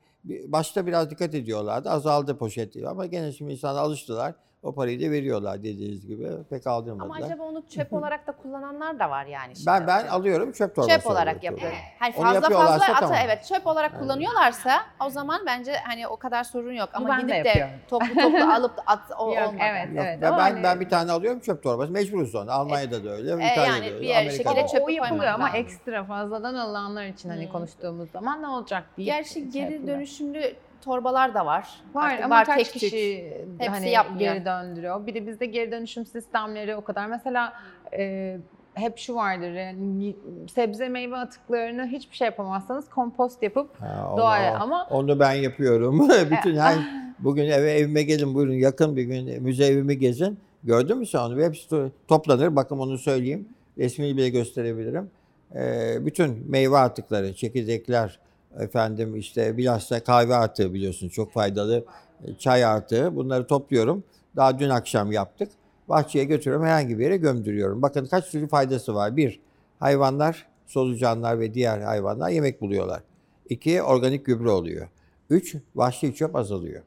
başta 0.46 0.87
biraz 0.87 1.11
dikkat 1.11 1.35
ediyorlardı. 1.35 1.90
Azaldı 1.90 2.38
poşet 2.38 2.77
ama 2.87 3.07
gene 3.07 3.33
şimdi 3.33 3.53
insanlar 3.53 3.83
alıştılar. 3.83 4.35
O 4.64 4.74
parayı 4.74 5.00
da 5.00 5.11
veriyorlar 5.11 5.59
dediğiniz 5.59 6.07
gibi. 6.07 6.29
Pek 6.50 6.66
aldırmadılar. 6.66 7.16
Ama 7.16 7.27
acaba 7.27 7.42
onu 7.42 7.62
çöp 7.68 7.92
olarak 7.92 8.27
da 8.27 8.33
kullananlar 8.33 8.98
da 8.98 9.11
var 9.11 9.27
yani. 9.27 9.57
Şimdi. 9.57 9.66
Ben 9.66 9.87
ben 9.87 10.07
alıyorum 10.07 10.53
çöp 10.53 10.77
torbası. 10.77 10.96
Çöp 10.96 11.07
olarak 11.07 11.44
yapıyorum. 11.44 11.77
Hani 11.98 12.12
fazla 12.12 12.40
fazla 12.40 12.74
atı 12.74 13.00
tamam. 13.00 13.16
evet 13.24 13.44
çöp 13.44 13.66
olarak 13.66 13.92
yani. 13.92 14.03
kullanıyorlarsa 14.03 14.70
o 15.07 15.11
zaman 15.11 15.40
bence 15.46 15.72
hani 15.72 16.09
o 16.09 16.16
kadar 16.16 16.44
sorun 16.44 16.72
yok. 16.72 16.88
Ama 16.92 17.09
ben 17.09 17.20
gidip 17.20 17.35
de, 17.35 17.44
de 17.44 17.70
toplu 17.88 18.14
toplu 18.14 18.53
alıp 18.55 18.72
at 18.87 19.11
o 19.18 19.35
yok, 19.35 19.48
olmadı. 19.48 19.64
Evet, 19.70 19.88
yok. 19.88 20.05
evet. 20.07 20.18
Ben, 20.22 20.38
ben, 20.38 20.62
ben 20.62 20.81
bir 20.81 20.88
tane 20.88 21.12
alıyorum 21.12 21.40
çöp 21.40 21.62
torbası. 21.62 21.92
Mecburuz 21.92 22.31
sonra. 22.31 22.53
Almanya'da 22.53 23.05
da 23.05 23.11
öyle. 23.11 23.31
E, 23.31 23.35
İtalya'da 23.35 23.61
yani 23.61 23.92
öyle. 23.92 24.24
bir 24.24 24.31
şekilde 24.31 24.66
çöp 24.66 24.90
yapılıyor 24.90 25.24
ama 25.24 25.50
ekstra 25.50 26.05
fazladan 26.05 26.55
alınanlar 26.55 27.05
için 27.05 27.29
hani 27.29 27.44
hmm. 27.44 27.53
konuştuğumuz 27.53 28.11
zaman 28.11 28.42
ne 28.42 28.48
olacak 28.48 28.85
diye. 28.96 29.07
Gerçi 29.07 29.50
geri 29.50 29.87
dönüşümlü 29.87 30.55
torbalar 30.88 31.35
da 31.35 31.47
var. 31.47 31.68
Var 31.94 32.11
Artık 32.11 32.25
ama 32.25 32.35
bar 32.35 32.44
kaç 32.44 32.57
tek 32.57 32.66
tük. 32.73 32.81
kişi 32.81 33.33
Hepsi 33.59 33.70
hani 33.70 33.90
yapmıyor. 33.90 34.35
geri 34.35 34.44
döndürüyor. 34.44 35.07
Bir 35.07 35.14
de 35.14 35.27
bizde 35.27 35.47
geri 35.47 35.73
dönüşüm 35.73 36.07
sistemleri 36.07 36.77
o 36.77 36.85
kadar. 36.85 37.07
Mesela 37.07 37.53
e, 37.99 38.37
hep 38.75 38.99
şu 38.99 39.14
vardır 39.14 39.51
yani 39.51 40.16
sebze 40.55 40.88
meyve 40.88 41.16
atıklarını 41.16 41.87
hiçbir 41.87 42.16
şey 42.16 42.25
yapamazsanız 42.25 42.88
kompost 42.90 43.42
yapıp 43.42 43.81
Ha, 43.81 44.09
onu, 44.11 44.18
doğaya 44.18 44.59
ama 44.59 44.87
onu 44.90 45.20
ben 45.20 45.33
yapıyorum. 45.33 46.09
Bütün 46.31 46.57
her 46.57 46.75
bugün 47.18 47.44
eve 47.44 47.73
evime 47.73 48.03
gelin 48.03 48.35
buyurun 48.35 48.53
yakın 48.53 48.97
bir 48.97 49.03
gün 49.03 49.42
müze 49.42 49.64
evimi 49.66 49.99
gezin. 49.99 50.38
Gördün 50.64 50.99
mü 50.99 51.07
sen 51.07 51.18
onu? 51.18 51.42
Hepsi 51.42 51.68
to- 51.75 51.90
toplanır. 52.09 52.57
Bakın 52.57 52.79
onu 52.79 52.99
söyleyeyim. 52.99 53.49
Resmini 53.79 54.16
bile 54.16 54.29
gösterebilirim. 54.29 55.11
Ee, 55.55 55.97
bütün 56.07 56.51
meyve 56.51 56.77
atıkları, 56.79 57.35
çekirdekler, 57.35 58.18
efendim 58.59 59.17
işte 59.17 59.57
bilhassa 59.57 60.05
kahve 60.05 60.35
atığı 60.35 60.75
biliyorsun 60.75 61.09
çok 61.09 61.33
faydalı. 61.33 61.85
e, 62.25 62.35
Çay 62.38 62.64
atığı 62.64 63.17
bunları 63.17 63.47
topluyorum. 63.47 64.05
Daha 64.37 64.59
dün 64.59 64.69
akşam 64.69 65.12
yaptık. 65.12 65.53
Bahçeye 65.88 66.25
götürüyorum 66.25 66.67
herhangi 66.67 66.99
bir 66.99 67.05
yere 67.05 67.17
gömdürüyorum. 67.17 67.83
Bakın 67.83 68.07
kaç 68.07 68.31
türlü 68.31 68.49
faydası 68.49 68.95
var. 68.95 69.17
Bir, 69.17 69.40
hayvanlar, 69.79 70.47
solucanlar 70.67 71.40
ve 71.40 71.55
diğer 71.55 71.81
hayvanlar 71.81 72.31
yemek 72.31 72.61
buluyorlar. 72.61 73.03
İki, 73.49 73.83
organik 73.83 74.27
gübre 74.27 74.51
oluyor. 74.51 74.88
Üç, 75.31 75.57
vahşi 75.75 76.14
çöp 76.14 76.37
azalıyor. 76.37 76.83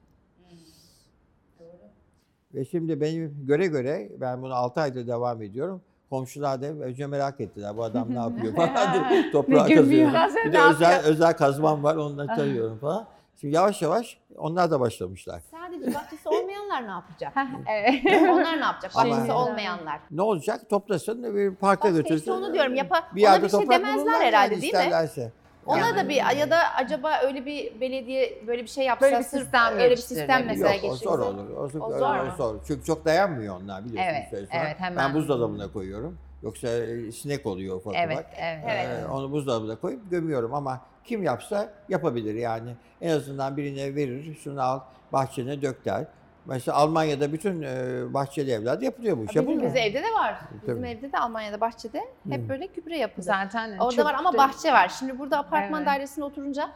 Ve 2.53 2.65
şimdi 2.65 3.01
benim 3.01 3.45
göre 3.45 3.67
göre 3.67 4.09
ben 4.21 4.41
bunu 4.41 4.53
6 4.53 4.81
aydır 4.81 5.07
devam 5.07 5.41
ediyorum. 5.41 5.81
Komşular 6.09 6.61
da 6.61 6.65
önce 6.67 7.07
merak 7.07 7.39
ettiler 7.41 7.77
bu 7.77 7.83
adam 7.83 8.09
ne 8.09 8.15
yapıyor 8.19 8.55
falan 8.55 9.09
diye 9.09 9.31
toprağa 9.31 9.65
kazıyor. 9.67 10.11
Bir 10.45 10.53
de 10.53 10.61
özel, 10.61 11.01
özel 11.03 11.33
kazmam 11.37 11.83
var 11.83 11.95
onunla 11.95 12.27
tarıyorum 12.35 12.77
falan. 12.79 13.07
Şimdi 13.41 13.55
yavaş 13.55 13.81
yavaş 13.81 14.17
onlar 14.37 14.71
da 14.71 14.79
başlamışlar. 14.79 15.41
Sadece 15.51 15.93
bahçesi 15.95 16.29
olmayanlar 16.29 16.87
ne 16.87 16.91
yapacak? 16.91 17.33
evet. 17.71 18.21
Onlar 18.29 18.57
ne 18.59 18.65
yapacak? 18.65 18.95
Bahçesi 18.95 19.31
olmayanlar. 19.31 19.99
Ne 20.11 20.21
olacak? 20.21 20.69
Toplasın 20.69 21.35
bir 21.35 21.55
parka 21.55 21.89
götürsün. 21.89 22.15
işte 22.17 22.31
onu 22.31 22.53
diyorum. 22.53 22.75
Yapa, 22.75 23.03
Bir 23.15 23.27
ona 23.27 23.43
bir 23.43 23.49
şey 23.49 23.69
demezler 23.69 24.21
herhalde 24.21 24.49
değil 24.51 24.61
mi? 24.61 24.67
isterlerse. 24.67 25.31
Ona 25.67 25.77
Yani- 25.79 25.97
da 25.97 26.09
bir 26.09 26.15
ya 26.37 26.49
da 26.51 26.57
acaba 26.75 27.19
öyle 27.23 27.45
bir 27.45 27.81
belediye 27.81 28.41
böyle 28.47 28.63
bir 28.63 28.67
şey 28.67 28.85
yapsa 28.85 29.05
Böyle 29.05 29.17
bir 29.19 29.23
sırf 29.23 29.41
sistem 29.41 29.73
öyle 29.73 29.83
bir 29.83 29.89
geliştirir. 29.89 30.19
sistem 30.19 30.45
mesela 30.47 30.73
Yok 30.73 30.83
o 30.83 30.87
geçirse. 30.87 31.03
zor 31.05 31.19
olur. 31.19 31.49
O, 31.49 31.59
O 31.59 31.67
zor, 31.69 31.97
zor 31.99 32.15
o 32.19 32.25
mu? 32.25 32.31
zor. 32.37 32.55
Çünkü 32.67 32.83
çok 32.85 33.05
dayanmıyor 33.05 33.61
onlar 33.61 33.85
biliyorsun. 33.85 34.11
Evet, 34.13 34.31
bir 34.31 34.37
süre 34.37 34.47
sonra. 34.47 34.61
evet, 34.65 34.79
hemen. 34.79 34.97
Ben 34.97 35.13
buzdolabına 35.13 35.71
koyuyorum. 35.71 36.17
Yoksa 36.43 36.67
e, 36.67 37.11
sinek 37.11 37.45
oluyor 37.45 37.75
ufak 37.75 37.93
evet, 37.95 38.13
ufak. 38.19 38.25
evet. 38.39 38.87
Ee, 39.03 39.07
onu 39.11 39.31
buzdolabına 39.31 39.75
koyup 39.75 40.11
gömüyorum 40.11 40.53
ama 40.53 40.81
kim 41.03 41.23
yapsa 41.23 41.69
yapabilir 41.89 42.35
yani. 42.35 42.69
En 43.01 43.09
azından 43.09 43.57
birine 43.57 43.95
verir, 43.95 44.35
şunu 44.43 44.61
al 44.61 44.79
bahçene 45.13 45.61
dök 45.61 45.85
der. 45.85 46.05
Mesela 46.47 46.77
Almanya'da 46.77 47.33
bütün 47.33 47.61
e, 47.61 48.03
bahçeli 48.13 48.51
evlerde 48.51 48.85
yapılıyor 48.85 49.17
bu 49.17 49.23
iş. 49.23 49.29
Bizim, 49.29 49.47
bizim 49.61 49.77
evde 49.77 50.03
de 50.03 50.13
var. 50.19 50.39
Bizim 50.61 50.75
Tabii. 50.81 50.89
evde 50.89 51.11
de 51.11 51.17
Almanya'da 51.17 51.61
bahçede 51.61 52.03
hep 52.29 52.43
Hı. 52.43 52.49
böyle 52.49 52.65
gübre 52.65 52.97
yapılır. 52.97 53.25
Zaten 53.25 53.77
Orada 53.77 54.05
var 54.05 54.13
ama 54.13 54.33
bahçe 54.33 54.71
var. 54.73 54.89
Şimdi 54.99 55.19
burada 55.19 55.37
apartman 55.37 55.79
Evet. 55.81 55.87
dairesine 55.87 56.25
oturunca 56.25 56.69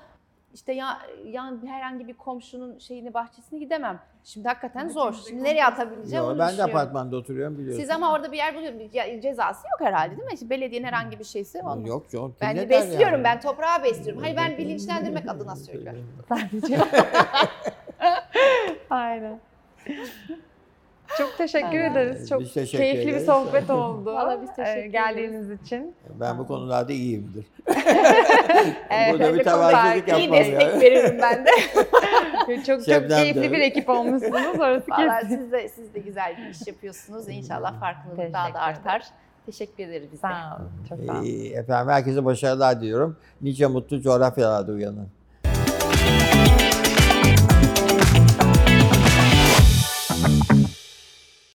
işte 0.53 0.73
ya 0.73 0.97
yan 1.25 1.67
herhangi 1.67 2.07
bir 2.07 2.13
komşunun 2.13 2.79
şeyini 2.79 3.13
bahçesine 3.13 3.59
gidemem. 3.59 3.99
Şimdi 4.23 4.47
hakikaten 4.47 4.89
zor. 4.89 5.13
Şimdi 5.27 5.43
nereye 5.43 5.65
atabileceğim 5.65 6.25
onu 6.25 6.39
ben 6.39 6.57
de 6.57 6.63
apartmanda 6.63 7.15
oturuyorum 7.15 7.57
biliyorsun. 7.57 7.81
Siz 7.81 7.89
ama 7.89 8.13
orada 8.13 8.31
bir 8.31 8.37
yer 8.37 8.55
buluyorsunuz. 8.55 9.21
Cezası 9.23 9.67
yok 9.67 9.87
herhalde 9.87 10.17
değil 10.17 10.27
mi? 10.27 10.33
İşte 10.33 10.49
belediyenin 10.49 10.87
herhangi 10.87 11.19
bir 11.19 11.23
şeysi 11.23 11.59
olmaz. 11.59 11.87
Yok 11.87 12.13
yok. 12.13 12.31
Ben 12.41 12.57
de 12.57 12.69
besliyorum. 12.69 13.13
yani? 13.13 13.23
Ben 13.23 13.41
toprağı 13.41 13.83
besliyorum. 13.83 14.21
Hayır 14.23 14.37
ben 14.37 14.57
bilinçlendirmek 14.57 15.29
adına 15.29 15.55
söylüyorum. 15.55 16.07
Sadece. 16.29 16.79
Aynen. 18.89 19.39
Çok 21.17 21.37
teşekkür 21.37 21.67
Aynen. 21.67 21.91
ederiz. 21.91 22.29
Çok 22.29 22.41
Biz 22.41 22.53
teşekkür 22.53 22.77
keyifli 22.77 23.07
bir 23.07 23.11
ederiz. 23.11 23.25
sohbet 23.25 23.69
oldu. 23.69 24.05
Vallahi 24.15 24.41
biz 24.41 24.49
teşekkür 24.55 24.69
Ee, 24.77 24.79
ederiz. 24.79 24.91
Geldiğiniz 24.91 25.51
için. 25.61 25.95
Ben 26.19 26.37
bu 26.37 26.47
konularda 26.47 26.93
iyiyimdir. 26.93 27.45
Evet, 28.89 29.13
Burada 29.13 29.33
bir 29.33 29.43
tevazuculuk 29.43 29.71
konular- 29.73 29.95
İyi 29.95 30.09
yapmam 30.09 30.39
destek 30.39 30.61
ya. 30.61 30.81
veririm 30.81 31.17
ben 31.21 31.45
de. 31.45 31.49
Çok 32.55 32.65
çok 32.65 32.85
Şebnem 32.85 33.09
de 33.09 33.15
keyifli 33.21 33.39
öyle. 33.39 33.51
bir 33.51 33.59
ekip 33.59 33.89
olmuşsunuz. 33.89 34.59
Orası 34.59 34.91
Vallahi 34.91 35.21
kesin. 35.21 35.37
siz 35.37 35.51
de, 35.51 35.69
siz 35.69 35.93
de 35.93 35.99
güzel 35.99 36.37
bir 36.37 36.49
iş 36.49 36.67
yapıyorsunuz. 36.67 37.29
İnşallah 37.29 37.79
farkındalık 37.79 38.33
daha 38.33 38.53
da 38.53 38.59
artar. 38.59 39.03
Teşekkür 39.45 39.83
ederiz 39.83 40.07
biz 40.11 40.23
de. 40.23 40.27
Sağ 40.27 40.57
olun. 40.59 40.71
Çok 40.89 40.99
sağ 41.05 41.13
olun. 41.13 41.25
Ee, 41.25 41.47
Efendim 41.47 41.91
herkese 41.93 42.25
başarılar 42.25 42.81
diliyorum. 42.81 43.17
Nice 43.41 43.67
mutlu 43.67 44.01
coğrafyalarda 44.01 44.71
uyanın. 44.71 45.09